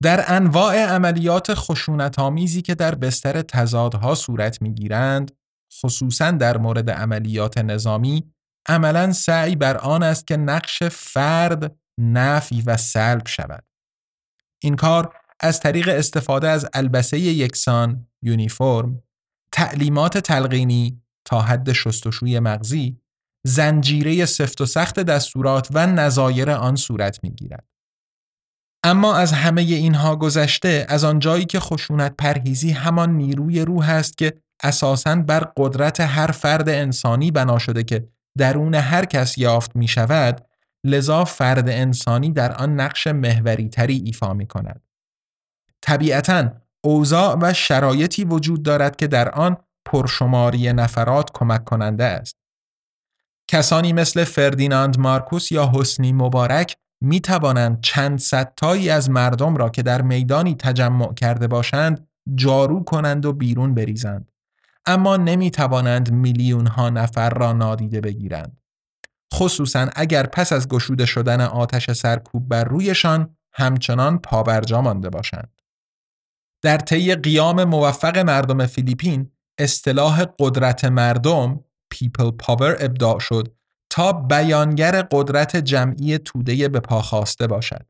در 0.04 0.24
انواع 0.28 0.86
عملیات 0.86 1.54
خشونت 1.54 2.20
آمیزی 2.20 2.62
که 2.62 2.76
در 2.76 2.96
بستر 2.96 3.42
تضادها 3.42 4.16
صورت 4.16 4.62
می 4.62 4.74
گیرند، 4.74 5.32
خصوصا 5.82 6.32
در 6.32 6.58
مورد 6.58 6.90
عملیات 6.90 7.58
نظامی، 7.58 8.34
عملا 8.70 9.12
سعی 9.12 9.56
بر 9.56 9.78
آن 9.78 10.04
است 10.04 10.28
که 10.28 10.38
نقش 10.38 10.84
فرد 10.84 11.76
نفی 12.00 12.62
و 12.62 12.78
سلب 12.78 13.28
شود. 13.28 13.64
این 14.64 14.76
کار 14.76 15.16
از 15.40 15.60
طریق 15.60 15.90
استفاده 15.90 16.48
از 16.48 16.70
البسه 16.74 17.20
یکسان 17.20 18.08
یونیفرم، 18.22 19.04
تعلیمات 19.52 20.18
تلقینی 20.18 21.02
تا 21.26 21.42
حد 21.42 21.74
شستشوی 21.74 22.40
مغزی، 22.40 23.02
زنجیره 23.44 24.26
سفت 24.26 24.62
و 24.62 24.66
سخت 24.66 25.00
دستورات 25.00 25.68
و 25.74 25.88
نظایر 25.88 26.52
آن 26.52 26.76
صورت 26.76 27.20
می‌گیرد. 27.24 27.66
اما 28.84 29.16
از 29.16 29.32
همه 29.32 29.62
اینها 29.62 30.16
گذشته 30.16 30.86
از 30.90 31.04
آنجایی 31.04 31.46
که 31.46 31.60
خشونت 31.60 32.16
پرهیزی 32.18 32.72
همان 32.72 33.12
نیروی 33.12 33.62
روح 33.62 33.90
است 33.90 34.18
که 34.18 34.34
اساساً 34.64 35.16
بر 35.16 35.40
قدرت 35.58 36.00
هر 36.00 36.32
فرد 36.32 36.70
انسانی 36.70 37.32
بنا 37.32 37.60
شده 37.60 37.84
که 37.84 38.08
درون 38.38 38.76
هر 38.76 39.06
کس 39.06 39.38
یافت 39.38 39.76
می 39.76 39.88
شود 39.88 40.46
لذا 40.84 41.26
فرد 41.26 41.70
انسانی 41.70 42.32
در 42.32 42.54
آن 42.54 42.80
نقش 42.80 43.08
محوری 43.08 43.70
تری 43.70 44.02
ایفا 44.06 44.34
می 44.34 44.48
کند. 44.48 44.82
طبیعتا 45.82 46.52
اوضاع 46.84 47.38
و 47.42 47.54
شرایطی 47.54 48.24
وجود 48.26 48.64
دارد 48.64 48.96
که 48.96 49.08
در 49.08 49.30
آن 49.30 49.58
پرشماری 49.86 50.74
نفرات 50.74 51.30
کمک 51.34 51.64
کننده 51.64 52.04
است. 52.04 52.36
کسانی 53.48 53.94
مثل 53.94 54.24
فردیناند 54.24 55.00
مارکوس 55.00 55.52
یا 55.52 55.72
حسنی 55.76 56.14
مبارک 56.14 56.76
می 57.02 57.20
توانند 57.22 57.82
چند 57.82 58.20
تایی 58.58 58.90
از 58.90 59.10
مردم 59.10 59.56
را 59.56 59.70
که 59.70 59.84
در 59.84 60.02
میدانی 60.02 60.56
تجمع 60.56 61.14
کرده 61.14 61.48
باشند 61.48 62.08
جارو 62.36 62.84
کنند 62.84 63.26
و 63.26 63.34
بیرون 63.34 63.74
بریزند. 63.74 64.32
اما 64.86 65.18
نمی 65.18 65.52
توانند 65.52 66.12
میلیون 66.12 66.68
ها 66.68 66.90
نفر 66.90 67.30
را 67.30 67.54
نادیده 67.54 68.02
بگیرند. 68.02 68.62
خصوصا 69.34 69.90
اگر 69.96 70.26
پس 70.26 70.54
از 70.54 70.68
گشوده 70.68 71.06
شدن 71.06 71.42
آتش 71.42 71.92
سرکوب 71.92 72.50
بر 72.50 72.64
رویشان 72.64 73.38
همچنان 73.54 74.18
پابرجا 74.18 74.82
مانده 74.82 75.10
باشند. 75.10 75.62
در 76.62 76.78
طی 76.78 77.16
قیام 77.16 77.64
موفق 77.64 78.18
مردم 78.18 78.66
فیلیپین 78.66 79.32
اصطلاح 79.58 80.26
قدرت 80.40 80.86
مردم 80.86 81.64
people 81.94 82.46
power 82.46 82.76
ابداع 82.80 83.20
شد 83.20 83.56
تا 83.90 84.14
بیانگر 84.14 85.02
قدرت 85.12 85.56
جمعی 85.56 86.18
توده 86.18 86.68
به 86.68 86.80
پا 86.80 87.02
خواسته 87.02 87.48
باشد. 87.48 87.86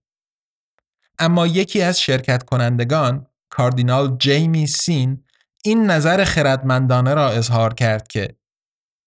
اما 1.19 1.47
یکی 1.47 1.81
از 1.81 2.01
شرکت 2.01 2.43
کنندگان 2.43 3.27
کاردینال 3.49 4.17
جیمی 4.17 4.67
سین 4.67 5.23
این 5.63 5.91
نظر 5.91 6.23
خردمندانه 6.23 7.13
را 7.13 7.29
اظهار 7.29 7.73
کرد 7.73 8.07
که 8.07 8.35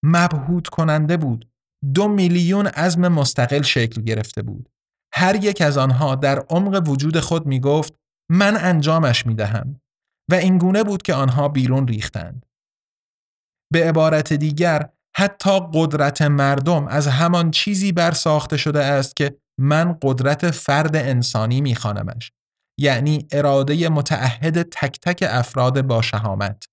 مبهوت 0.05 0.69
کننده 0.69 1.17
بود 1.17 1.51
دو 1.95 2.09
میلیون 2.09 2.67
عزم 2.67 3.09
مستقل 3.09 3.63
شکل 3.63 4.03
گرفته 4.03 4.43
بود. 4.43 4.69
هر 5.15 5.45
یک 5.45 5.61
از 5.61 5.79
آنها 5.79 6.15
در 6.15 6.39
عمق 6.39 6.89
وجود 6.89 7.21
خود 7.21 7.47
می 7.47 7.61
گفت 7.61 7.95
من 8.31 8.57
انجامش 8.57 9.27
می 9.27 9.35
دهم 9.35 9.81
و 10.31 10.35
اینگونه 10.35 10.85
بود 10.85 11.03
که 11.03 11.15
آنها 11.15 11.49
بیرون 11.49 11.89
ریختند. 11.89 12.47
به 13.73 13.89
عبارت 13.89 14.33
دیگر 14.33 14.89
حتی 15.17 15.61
قدرت 15.75 16.23
مردم 16.23 16.87
از 16.87 17.07
همان 17.07 17.51
چیزی 17.51 17.93
برساخته 17.93 18.57
شده 18.57 18.85
است 18.85 19.17
که 19.17 19.37
من 19.59 19.99
قدرت 20.03 20.51
فرد 20.51 20.97
انسانی 20.97 21.61
میخوانمش 21.61 22.33
یعنی 22.79 23.29
اراده 23.33 23.89
متعهد 23.89 24.63
تک 24.63 25.01
تک 25.01 25.25
افراد 25.29 25.83
با 25.83 26.03
شهامت. 26.03 26.65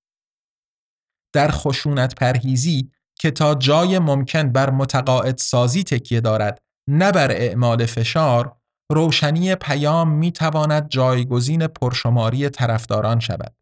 در 1.34 1.52
خشونت 1.52 2.16
پرهیزی 2.16 2.92
که 3.20 3.32
تا 3.32 3.56
جای 3.56 4.00
ممکن 4.00 4.52
بر 4.52 4.70
متقاعد 4.70 5.38
سازی 5.38 5.84
تکیه 5.84 6.22
دارد 6.22 6.62
نه 6.90 7.12
بر 7.12 7.32
اعمال 7.32 7.86
فشار 7.86 8.58
روشنی 8.92 9.56
پیام 9.56 10.10
می 10.10 10.32
تواند 10.32 10.90
جایگزین 10.90 11.68
پرشماری 11.68 12.50
طرفداران 12.50 13.20
شود. 13.20 13.56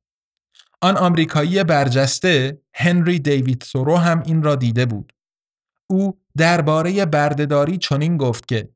آن 0.86 0.98
آمریکایی 0.98 1.64
برجسته 1.64 2.62
هنری 2.74 3.20
دیوید 3.20 3.64
سورو 3.68 3.98
هم 3.98 4.24
این 4.26 4.44
را 4.44 4.56
دیده 4.56 4.86
بود. 4.86 5.14
او 5.88 6.18
درباره 6.38 7.06
بردهداری 7.06 7.78
چنین 7.78 8.18
گفت 8.18 8.48
که 8.48 8.70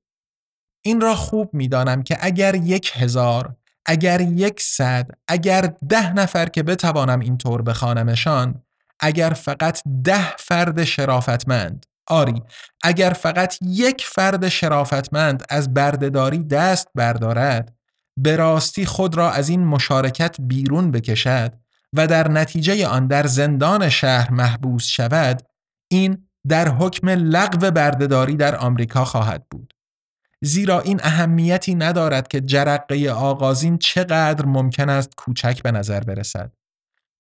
این 0.82 1.02
را 1.02 1.16
خوب 1.16 1.50
می‌دانم 1.54 2.04
که 2.04 2.18
اگر 2.20 2.56
یک 2.56 2.92
هزار 2.96 3.56
اگر 3.86 4.22
یک 4.22 4.62
صد 4.62 5.12
اگر 5.28 5.74
ده 5.90 6.14
نفر 6.14 6.46
که 6.46 6.64
بتوانم 6.64 7.20
اینطور 7.20 7.62
بخوانمشان 7.62 8.64
اگر 9.00 9.30
فقط 9.30 9.82
ده 10.04 10.36
فرد 10.38 10.84
شرافتمند 10.84 11.86
آری 12.08 12.42
اگر 12.84 13.10
فقط 13.10 13.56
یک 13.62 14.06
فرد 14.06 14.50
شرافتمند 14.50 15.44
از 15.50 15.74
بردهداری 15.74 16.44
دست 16.44 16.88
بردارد 16.96 17.76
به 18.18 18.36
راستی 18.36 18.86
خود 18.86 19.18
را 19.18 19.32
از 19.32 19.50
این 19.50 19.66
مشارکت 19.66 20.36
بیرون 20.40 20.92
بکشد 20.92 21.69
و 21.96 22.08
در 22.08 22.28
نتیجه 22.28 22.88
آن 22.88 23.08
در 23.08 23.28
زندان 23.28 23.90
شهر 23.90 24.32
محبوس 24.32 24.86
شود 24.86 25.42
این 25.92 26.30
در 26.48 26.68
حکم 26.68 27.10
لغو 27.10 27.72
بردهداری 27.72 28.36
در 28.36 28.56
آمریکا 28.56 29.06
خواهد 29.06 29.46
بود. 29.52 29.74
زیرا 30.42 30.80
این 30.80 31.00
اهمیتی 31.04 31.76
ندارد 31.76 32.28
که 32.28 32.42
جرقه 32.42 33.10
آغازین 33.10 33.78
چقدر 33.78 34.46
ممکن 34.46 34.90
است 34.90 35.16
کوچک 35.18 35.64
به 35.64 35.72
نظر 35.72 36.00
برسد. 36.00 36.52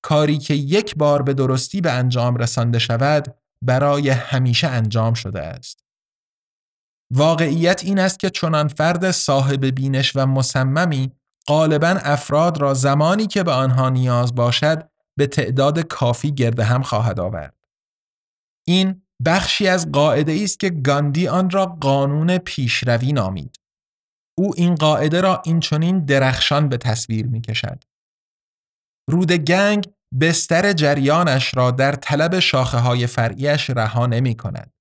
کاری 0.01 0.37
که 0.37 0.53
یک 0.53 0.95
بار 0.95 1.21
به 1.21 1.33
درستی 1.33 1.81
به 1.81 1.91
انجام 1.91 2.35
رسانده 2.35 2.79
شود 2.79 3.35
برای 3.61 4.09
همیشه 4.09 4.67
انجام 4.67 5.13
شده 5.13 5.41
است. 5.41 5.83
واقعیت 7.11 7.83
این 7.83 7.99
است 7.99 8.19
که 8.19 8.29
چنان 8.29 8.67
فرد 8.67 9.11
صاحب 9.11 9.65
بینش 9.65 10.15
و 10.15 10.25
مصممی 10.25 11.11
غالبا 11.49 11.87
افراد 11.87 12.61
را 12.61 12.73
زمانی 12.73 13.27
که 13.27 13.43
به 13.43 13.51
آنها 13.51 13.89
نیاز 13.89 14.35
باشد 14.35 14.89
به 15.17 15.27
تعداد 15.27 15.79
کافی 15.79 16.31
گرده 16.31 16.63
هم 16.63 16.81
خواهد 16.81 17.19
آورد. 17.19 17.55
این 18.67 19.01
بخشی 19.25 19.67
از 19.67 19.91
قاعده 19.91 20.39
است 20.43 20.59
که 20.59 20.69
گاندی 20.69 21.27
آن 21.27 21.49
را 21.49 21.65
قانون 21.65 22.37
پیشروی 22.37 23.13
نامید. 23.13 23.55
او 24.37 24.53
این 24.57 24.75
قاعده 24.75 25.21
را 25.21 25.41
اینچنین 25.45 26.05
درخشان 26.05 26.69
به 26.69 26.77
تصویر 26.77 27.27
می 27.27 27.41
کشد. 27.41 27.83
رود 29.09 29.31
گنگ 29.31 29.91
بستر 30.21 30.73
جریانش 30.73 31.57
را 31.57 31.71
در 31.71 31.91
طلب 31.91 32.39
شاخه 32.39 32.77
های 32.77 33.07
فرعیش 33.07 33.69
رها 33.69 34.05
نمی 34.05 34.35
کند. 34.35 34.73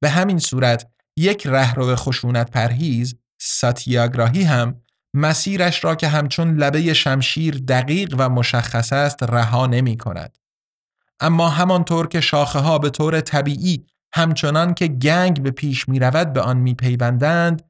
به 0.00 0.08
همین 0.08 0.38
صورت 0.38 0.90
یک 1.16 1.46
رهرو 1.46 1.96
خشونت 1.96 2.50
پرهیز 2.50 3.14
ساتیاگراهی 3.40 4.42
هم 4.42 4.82
مسیرش 5.14 5.84
را 5.84 5.94
که 5.94 6.08
همچون 6.08 6.56
لبه 6.56 6.94
شمشیر 6.94 7.62
دقیق 7.68 8.14
و 8.18 8.28
مشخص 8.28 8.92
است 8.92 9.22
رها 9.22 9.66
نمی 9.66 9.96
کند. 9.96 10.38
اما 11.20 11.48
همانطور 11.48 12.08
که 12.08 12.20
شاخه 12.20 12.58
ها 12.58 12.78
به 12.78 12.90
طور 12.90 13.20
طبیعی 13.20 13.86
همچنان 14.14 14.74
که 14.74 14.88
گنگ 14.88 15.42
به 15.42 15.50
پیش 15.50 15.88
می 15.88 15.98
رود 15.98 16.32
به 16.32 16.40
آن 16.40 16.56
می 16.56 16.74
پیوندند 16.74 17.62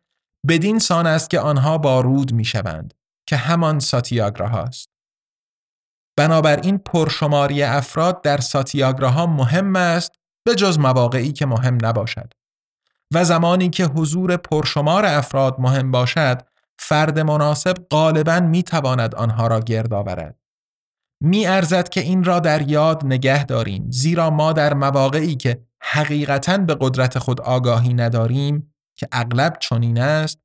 بدین 0.48 0.78
سان 0.78 1.06
است 1.06 1.30
که 1.30 1.40
آنها 1.40 1.78
با 1.78 2.00
رود 2.00 2.32
می 2.32 2.44
شوند 2.44 2.94
که 3.26 3.36
همان 3.36 3.78
ساتیاگراها 3.78 4.62
است. 4.62 4.88
بنابراین 6.16 6.78
پرشماری 6.78 7.62
افراد 7.62 8.22
در 8.22 8.38
ساتیاگراها 8.38 9.26
مهم 9.26 9.76
است 9.76 10.12
به 10.44 10.54
جز 10.54 10.78
مواقعی 10.78 11.32
که 11.32 11.46
مهم 11.46 11.78
نباشد 11.82 12.32
و 13.14 13.24
زمانی 13.24 13.70
که 13.70 13.84
حضور 13.84 14.36
پرشمار 14.36 15.06
افراد 15.06 15.60
مهم 15.60 15.90
باشد 15.90 16.42
فرد 16.88 17.18
مناسب 17.18 17.74
غالبا 17.90 18.40
می 18.40 18.62
تواند 18.62 19.14
آنها 19.14 19.46
را 19.46 19.60
گرد 19.60 19.94
آورد. 19.94 20.38
می 21.20 21.46
ارزد 21.46 21.88
که 21.88 22.00
این 22.00 22.24
را 22.24 22.40
در 22.40 22.70
یاد 22.70 23.06
نگه 23.06 23.44
داریم 23.44 23.90
زیرا 23.90 24.30
ما 24.30 24.52
در 24.52 24.74
مواقعی 24.74 25.34
که 25.34 25.66
حقیقتا 25.82 26.58
به 26.58 26.76
قدرت 26.80 27.18
خود 27.18 27.40
آگاهی 27.40 27.94
نداریم 27.94 28.74
که 28.96 29.08
اغلب 29.12 29.56
چنین 29.60 29.98
است 29.98 30.38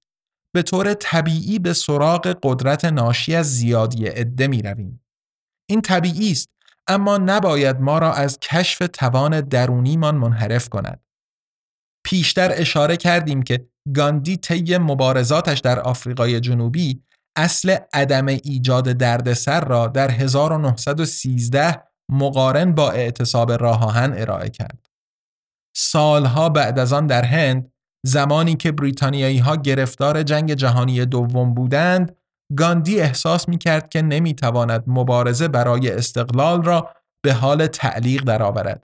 به 0.53 0.63
طور 0.63 0.93
طبیعی 0.93 1.59
به 1.59 1.73
سراغ 1.73 2.37
قدرت 2.43 2.85
ناشی 2.85 3.35
از 3.35 3.55
زیادی 3.55 4.07
عده 4.07 4.47
می 4.47 4.61
رویم. 4.61 5.03
این 5.69 5.81
طبیعی 5.81 6.31
است 6.31 6.49
اما 6.87 7.17
نباید 7.17 7.79
ما 7.81 7.99
را 7.99 8.13
از 8.13 8.39
کشف 8.39 8.87
توان 8.93 9.41
درونیمان 9.41 10.15
منحرف 10.15 10.69
کند. 10.69 11.01
پیشتر 12.05 12.51
اشاره 12.53 12.97
کردیم 12.97 13.43
که 13.43 13.69
گاندی 13.93 14.37
طی 14.37 14.77
مبارزاتش 14.77 15.59
در 15.59 15.79
آفریقای 15.79 16.39
جنوبی 16.39 17.01
اصل 17.35 17.77
عدم 17.93 18.25
ایجاد 18.27 18.91
دردسر 18.91 19.61
را 19.65 19.87
در 19.87 20.11
1913 20.11 21.83
مقارن 22.11 22.75
با 22.75 22.91
اعتصاب 22.91 23.51
راهان 23.51 24.13
ارائه 24.17 24.49
کرد. 24.49 24.87
سالها 25.75 26.49
بعد 26.49 26.79
از 26.79 26.93
آن 26.93 27.07
در 27.07 27.25
هند 27.25 27.71
زمانی 28.05 28.55
که 28.55 28.71
بریتانیایی 28.71 29.37
ها 29.37 29.55
گرفتار 29.55 30.23
جنگ 30.23 30.53
جهانی 30.53 31.05
دوم 31.05 31.53
بودند 31.53 32.15
گاندی 32.57 32.99
احساس 32.99 33.49
می 33.49 33.57
کرد 33.57 33.89
که 33.89 34.01
نمی 34.01 34.33
تواند 34.33 34.83
مبارزه 34.87 35.47
برای 35.47 35.91
استقلال 35.91 36.63
را 36.63 36.89
به 37.23 37.33
حال 37.33 37.67
تعلیق 37.67 38.23
درآورد. 38.23 38.83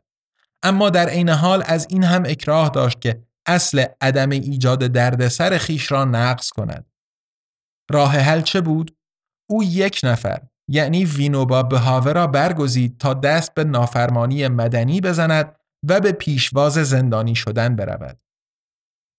اما 0.64 0.90
در 0.90 1.10
عین 1.10 1.30
حال 1.30 1.64
از 1.66 1.88
این 1.90 2.04
هم 2.04 2.24
اکراه 2.26 2.70
داشت 2.70 3.02
که 3.02 3.24
اصل 3.46 3.86
عدم 4.02 4.30
ایجاد 4.30 4.88
دردسر 4.88 5.58
خیش 5.58 5.92
را 5.92 6.06
نقض 6.06 6.50
کند. 6.50 6.86
راه 7.92 8.18
حل 8.18 8.42
چه 8.42 8.62
بود؟ 8.62 8.98
او 9.50 9.64
یک 9.64 10.02
نفر 10.04 10.42
یعنی 10.68 11.06
وینوبا 11.06 11.64
بهاوه 11.64 12.12
را 12.12 12.28
برگزید 12.28 12.98
تا 12.98 13.14
دست 13.14 13.54
به 13.54 13.64
نافرمانی 13.64 14.48
مدنی 14.48 15.02
بزند 15.02 15.56
و 15.90 16.00
به 16.00 16.12
پیشواز 16.12 16.74
زندانی 16.74 17.36
شدن 17.36 17.76
برود. 17.76 18.20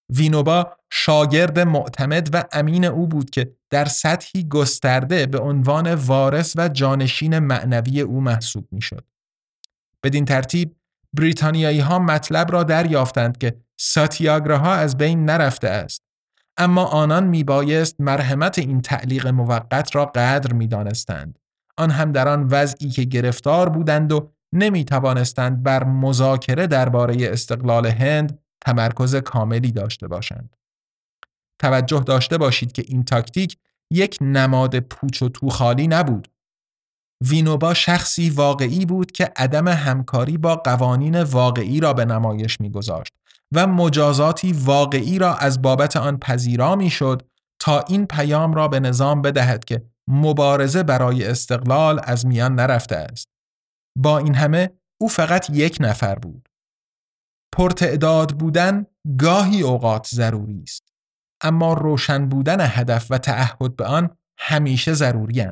وینوبا 0.08 0.76
شاگرد 0.92 1.58
معتمد 1.58 2.34
و 2.34 2.44
امین 2.52 2.84
او 2.84 3.06
بود 3.06 3.30
که 3.30 3.56
در 3.70 3.84
سطحی 3.84 4.48
گسترده 4.48 5.26
به 5.26 5.38
عنوان 5.38 5.94
وارث 5.94 6.54
و 6.56 6.68
جانشین 6.68 7.38
معنوی 7.38 8.00
او 8.00 8.20
محسوب 8.20 8.68
می‌شد. 8.72 9.04
بدین 10.02 10.24
ترتیب 10.24 10.76
بریتانیایی 11.12 11.80
ها 11.80 11.98
مطلب 11.98 12.52
را 12.52 12.62
دریافتند 12.62 13.38
که 13.38 13.63
ساتیاگراها 13.80 14.74
از 14.74 14.96
بین 14.96 15.24
نرفته 15.24 15.68
است 15.68 16.02
اما 16.56 16.84
آنان 16.84 17.24
میبایست 17.24 18.00
مرحمت 18.00 18.58
این 18.58 18.80
تعلیق 18.80 19.26
موقت 19.26 19.96
را 19.96 20.04
قدر 20.04 20.52
می‌دانستند 20.52 21.38
آن 21.78 21.90
هم 21.90 22.12
در 22.12 22.28
آن 22.28 22.48
وضعی 22.50 22.88
که 22.88 23.04
گرفتار 23.04 23.68
بودند 23.68 24.12
و 24.12 24.32
نمی 24.52 24.84
توانستند 24.84 25.62
بر 25.62 25.84
مذاکره 25.84 26.66
درباره 26.66 27.16
استقلال 27.20 27.86
هند 27.86 28.38
تمرکز 28.60 29.16
کاملی 29.16 29.72
داشته 29.72 30.08
باشند. 30.08 30.56
توجه 31.58 32.00
داشته 32.00 32.38
باشید 32.38 32.72
که 32.72 32.84
این 32.88 33.04
تاکتیک 33.04 33.56
یک 33.90 34.18
نماد 34.20 34.80
پوچ 34.80 35.22
و 35.22 35.28
توخالی 35.28 35.88
نبود. 35.88 36.28
وینوبا 37.20 37.74
شخصی 37.74 38.30
واقعی 38.30 38.86
بود 38.86 39.12
که 39.12 39.32
عدم 39.36 39.68
همکاری 39.68 40.38
با 40.38 40.56
قوانین 40.56 41.22
واقعی 41.22 41.80
را 41.80 41.92
به 41.92 42.04
نمایش 42.04 42.60
میگذاشت 42.60 43.12
و 43.54 43.66
مجازاتی 43.66 44.52
واقعی 44.52 45.18
را 45.18 45.34
از 45.34 45.62
بابت 45.62 45.96
آن 45.96 46.16
پذیرا 46.16 46.76
می‌شد 46.76 47.22
تا 47.60 47.80
این 47.80 48.06
پیام 48.06 48.54
را 48.54 48.68
به 48.68 48.80
نظام 48.80 49.22
بدهد 49.22 49.64
که 49.64 49.84
مبارزه 50.08 50.82
برای 50.82 51.26
استقلال 51.26 52.00
از 52.04 52.26
میان 52.26 52.54
نرفته 52.54 52.96
است. 52.96 53.28
با 53.98 54.18
این 54.18 54.34
همه 54.34 54.70
او 55.00 55.08
فقط 55.08 55.50
یک 55.50 55.76
نفر 55.80 56.14
بود. 56.14 56.48
پرتعداد 57.56 58.38
بودن 58.38 58.86
گاهی 59.18 59.62
اوقات 59.62 60.08
ضروری 60.08 60.62
است. 60.62 60.88
اما 61.42 61.72
روشن 61.72 62.28
بودن 62.28 62.56
هدف 62.60 63.06
و 63.10 63.18
تعهد 63.18 63.76
به 63.76 63.84
آن 63.84 64.16
همیشه 64.38 64.92
ضروری 64.92 65.46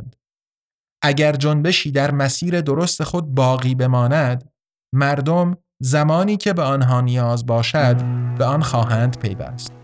اگر 1.03 1.33
جنبشی 1.33 1.91
در 1.91 2.11
مسیر 2.11 2.61
درست 2.61 3.03
خود 3.03 3.35
باقی 3.35 3.75
بماند، 3.75 4.53
مردم 4.95 5.57
زمانی 5.85 6.37
که 6.37 6.53
به 6.53 6.63
آنها 6.63 7.01
نیاز 7.01 7.47
باشد 7.47 7.97
به 8.39 8.45
آن 8.45 8.63
خواهند 8.63 9.19
پیوست. 9.19 9.82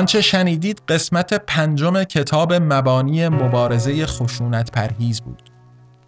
آنچه 0.00 0.20
شنیدید 0.20 0.82
قسمت 0.88 1.34
پنجم 1.34 2.04
کتاب 2.04 2.52
مبانی 2.52 3.28
مبارزه 3.28 4.06
خشونت 4.06 4.70
پرهیز 4.70 5.20
بود. 5.20 5.50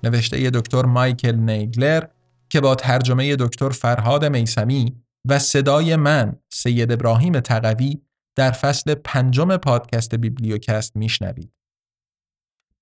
نوشته 0.03 0.51
دکتر 0.51 0.83
مایکل 0.83 1.37
نیگلر 1.37 2.05
که 2.51 2.61
با 2.61 2.75
ترجمه 2.75 3.37
دکتر 3.37 3.69
فرهاد 3.69 4.25
میسمی 4.25 5.03
و 5.29 5.39
صدای 5.39 5.97
من 5.97 6.37
سید 6.53 6.93
ابراهیم 6.93 7.41
تقوی 7.41 8.03
در 8.37 8.51
فصل 8.51 8.95
پنجم 8.95 9.57
پادکست 9.57 10.15
بیبلیوکست 10.15 10.97
میشنوید. 10.97 11.53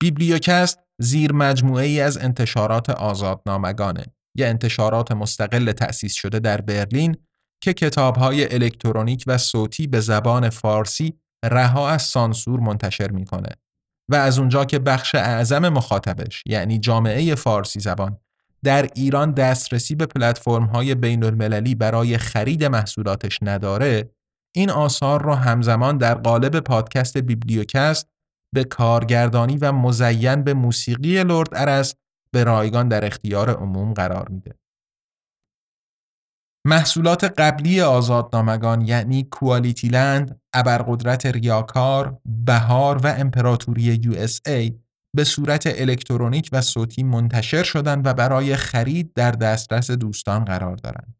بیبلیوکست 0.00 0.78
زیر 0.98 1.32
مجموعه 1.32 1.86
ای 1.86 2.00
از 2.00 2.18
انتشارات 2.18 2.90
آزادنامگانه 2.90 4.04
یا 4.34 4.48
انتشارات 4.48 5.12
مستقل 5.12 5.72
تأسیس 5.72 6.14
شده 6.14 6.38
در 6.38 6.60
برلین 6.60 7.16
که 7.60 7.72
کتابهای 7.72 8.54
الکترونیک 8.54 9.24
و 9.26 9.38
صوتی 9.38 9.86
به 9.86 10.00
زبان 10.00 10.50
فارسی 10.50 11.14
رها 11.44 11.90
از 11.90 12.02
سانسور 12.02 12.60
منتشر 12.60 13.10
می‌کنه 13.10 13.48
و 14.10 14.14
از 14.14 14.38
اونجا 14.38 14.64
که 14.64 14.78
بخش 14.78 15.14
اعظم 15.14 15.68
مخاطبش 15.68 16.42
یعنی 16.46 16.78
جامعه 16.78 17.34
فارسی 17.34 17.80
زبان 17.80 18.18
در 18.64 18.88
ایران 18.94 19.32
دسترسی 19.32 19.94
به 19.94 20.06
پلتفرم 20.06 20.64
های 20.64 20.94
بین 20.94 21.24
المللی 21.24 21.74
برای 21.74 22.18
خرید 22.18 22.64
محصولاتش 22.64 23.38
نداره 23.42 24.10
این 24.54 24.70
آثار 24.70 25.22
رو 25.22 25.34
همزمان 25.34 25.98
در 25.98 26.14
قالب 26.14 26.60
پادکست 26.60 27.18
بیبلیوکست 27.18 28.08
به 28.54 28.64
کارگردانی 28.64 29.56
و 29.56 29.72
مزین 29.72 30.42
به 30.42 30.54
موسیقی 30.54 31.24
لرد 31.24 31.48
ارس 31.52 31.94
به 32.32 32.44
رایگان 32.44 32.88
در 32.88 33.04
اختیار 33.04 33.50
عموم 33.50 33.92
قرار 33.92 34.28
میده. 34.28 34.59
محصولات 36.66 37.24
قبلی 37.24 37.80
آزادنامگان 37.80 38.80
یعنی 38.80 39.24
QualityLand، 39.24 40.40
ابرقدرت 40.54 41.26
ریاکار، 41.26 42.20
بهار 42.24 42.98
و 42.98 43.06
امپراتوری 43.06 43.82
USA 43.82 44.78
به 45.16 45.24
صورت 45.24 45.62
الکترونیک 45.66 46.48
و 46.52 46.60
صوتی 46.60 47.02
منتشر 47.02 47.62
شدند 47.62 48.06
و 48.06 48.14
برای 48.14 48.56
خرید 48.56 49.12
در 49.12 49.30
دسترس 49.30 49.90
دوستان 49.90 50.44
قرار 50.44 50.76
دارند. 50.76 51.14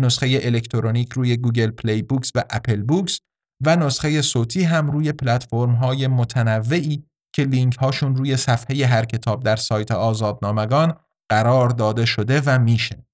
نسخه 0.00 0.40
الکترونیک 0.42 1.12
روی 1.12 1.36
Google 1.36 1.70
Play 1.70 2.02
Books 2.02 2.32
و 2.34 2.44
Apple 2.50 2.82
Books 2.82 3.20
و 3.66 3.76
نسخه 3.76 4.22
صوتی 4.22 4.62
هم 4.62 4.90
روی 4.90 5.12
پلتفرم 5.12 5.74
های 5.74 6.06
متنوعی 6.06 7.04
که 7.34 7.44
لینک 7.44 7.76
هاشون 7.76 8.16
روی 8.16 8.36
صفحه 8.36 8.86
هر 8.86 9.04
کتاب 9.04 9.42
در 9.42 9.56
سایت 9.56 9.90
آزادنامگان 9.90 10.94
قرار 11.28 11.68
داده 11.68 12.04
شده 12.04 12.42
و 12.46 12.58
میشه. 12.58 13.04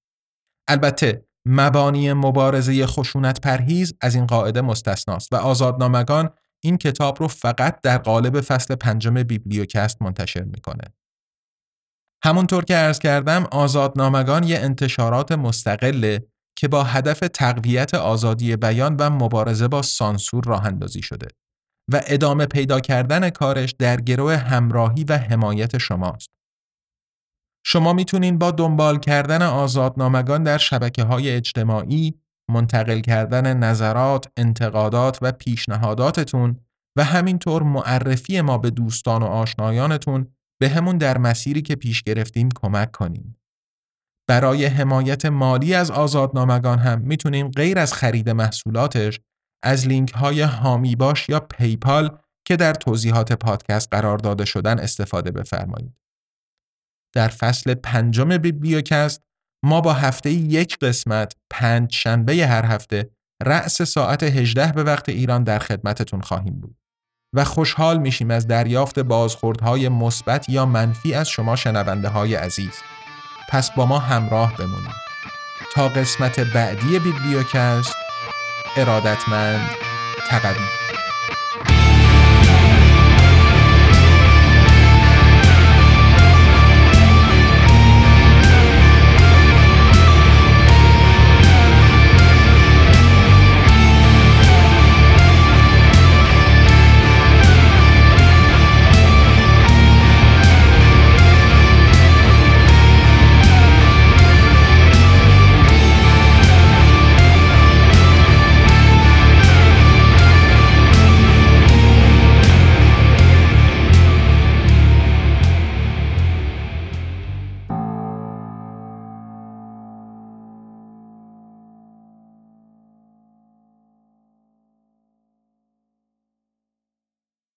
البته 0.69 1.25
مبانی 1.45 2.13
مبارزه 2.13 2.85
خشونت 2.85 3.41
پرهیز 3.41 3.93
از 4.01 4.15
این 4.15 4.25
قاعده 4.25 4.61
مستثناست 4.61 5.33
و 5.33 5.35
آزادنامگان 5.35 6.29
این 6.63 6.77
کتاب 6.77 7.19
رو 7.19 7.27
فقط 7.27 7.81
در 7.81 7.97
قالب 7.97 8.41
فصل 8.41 8.75
پنجم 8.75 9.23
بیبلیوکست 9.23 10.01
منتشر 10.01 10.43
می‌کنه. 10.43 10.83
همونطور 12.23 12.63
که 12.63 12.75
عرض 12.75 12.99
کردم 12.99 13.47
آزادنامگان 13.51 14.43
یه 14.43 14.59
انتشارات 14.59 15.31
مستقله 15.31 16.27
که 16.57 16.67
با 16.67 16.83
هدف 16.83 17.19
تقویت 17.19 17.93
آزادی 17.93 18.55
بیان 18.55 18.95
و 18.95 19.09
مبارزه 19.09 19.67
با 19.67 19.81
سانسور 19.81 20.43
راه 20.43 20.65
اندازی 20.65 21.01
شده 21.01 21.27
و 21.91 22.01
ادامه 22.07 22.45
پیدا 22.45 22.79
کردن 22.79 23.29
کارش 23.29 23.75
در 23.79 24.01
گروه 24.01 24.35
همراهی 24.35 25.03
و 25.03 25.17
حمایت 25.17 25.77
شماست. 25.77 26.29
شما 27.65 27.93
می‌تونین 27.93 28.37
با 28.37 28.51
دنبال 28.51 28.99
کردن 28.99 29.41
آزادنامگان 29.41 30.43
در 30.43 30.57
شبکه 30.57 31.03
های 31.03 31.29
اجتماعی، 31.29 32.13
منتقل 32.51 32.99
کردن 32.99 33.57
نظرات، 33.57 34.25
انتقادات 34.37 35.19
و 35.21 35.31
پیشنهاداتتون 35.31 36.59
و 36.97 37.03
همینطور 37.03 37.63
معرفی 37.63 38.41
ما 38.41 38.57
به 38.57 38.69
دوستان 38.69 39.23
و 39.23 39.25
آشنایانتون 39.25 40.27
به 40.61 40.69
همون 40.69 40.97
در 40.97 41.17
مسیری 41.17 41.61
که 41.61 41.75
پیش 41.75 42.03
گرفتیم 42.03 42.49
کمک 42.55 42.91
کنیم. 42.91 43.35
برای 44.27 44.65
حمایت 44.65 45.25
مالی 45.25 45.73
از 45.73 45.91
آزادنامگان 45.91 46.79
هم 46.79 47.01
می‌تونیم 47.01 47.47
غیر 47.47 47.79
از 47.79 47.93
خرید 47.93 48.29
محصولاتش 48.29 49.19
از 49.63 49.87
لینک 49.87 50.11
های 50.11 50.41
هامی 50.41 50.95
باش 50.95 51.29
یا 51.29 51.39
پیپال 51.39 52.17
که 52.45 52.55
در 52.55 52.73
توضیحات 52.73 53.33
پادکست 53.33 53.87
قرار 53.91 54.17
داده 54.17 54.45
شدن 54.45 54.79
استفاده 54.79 55.31
بفرمایید. 55.31 55.93
در 57.15 57.27
فصل 57.27 57.73
پنجم 57.73 58.37
بیبلیوکست 58.37 59.21
ما 59.65 59.81
با 59.81 59.93
هفته 59.93 60.31
یک 60.31 60.77
قسمت 60.77 61.33
پنج 61.49 61.93
شنبه 61.93 62.47
هر 62.47 62.65
هفته 62.65 63.09
رأس 63.43 63.81
ساعت 63.81 64.23
18 64.23 64.71
به 64.71 64.83
وقت 64.83 65.09
ایران 65.09 65.43
در 65.43 65.59
خدمتتون 65.59 66.21
خواهیم 66.21 66.59
بود 66.59 66.75
و 67.35 67.43
خوشحال 67.43 67.97
میشیم 67.97 68.31
از 68.31 68.47
دریافت 68.47 68.99
بازخوردهای 68.99 69.89
مثبت 69.89 70.49
یا 70.49 70.65
منفی 70.65 71.13
از 71.13 71.29
شما 71.29 71.55
شنونده 71.55 72.09
های 72.09 72.35
عزیز. 72.35 72.73
پس 73.49 73.71
با 73.71 73.85
ما 73.85 73.99
همراه 73.99 74.57
بمونید. 74.57 74.99
تا 75.73 75.89
قسمت 75.89 76.39
بعدی 76.39 76.99
بیبلیوکست 76.99 77.95
ارادتمند 78.77 79.69
تقوی. 80.29 80.88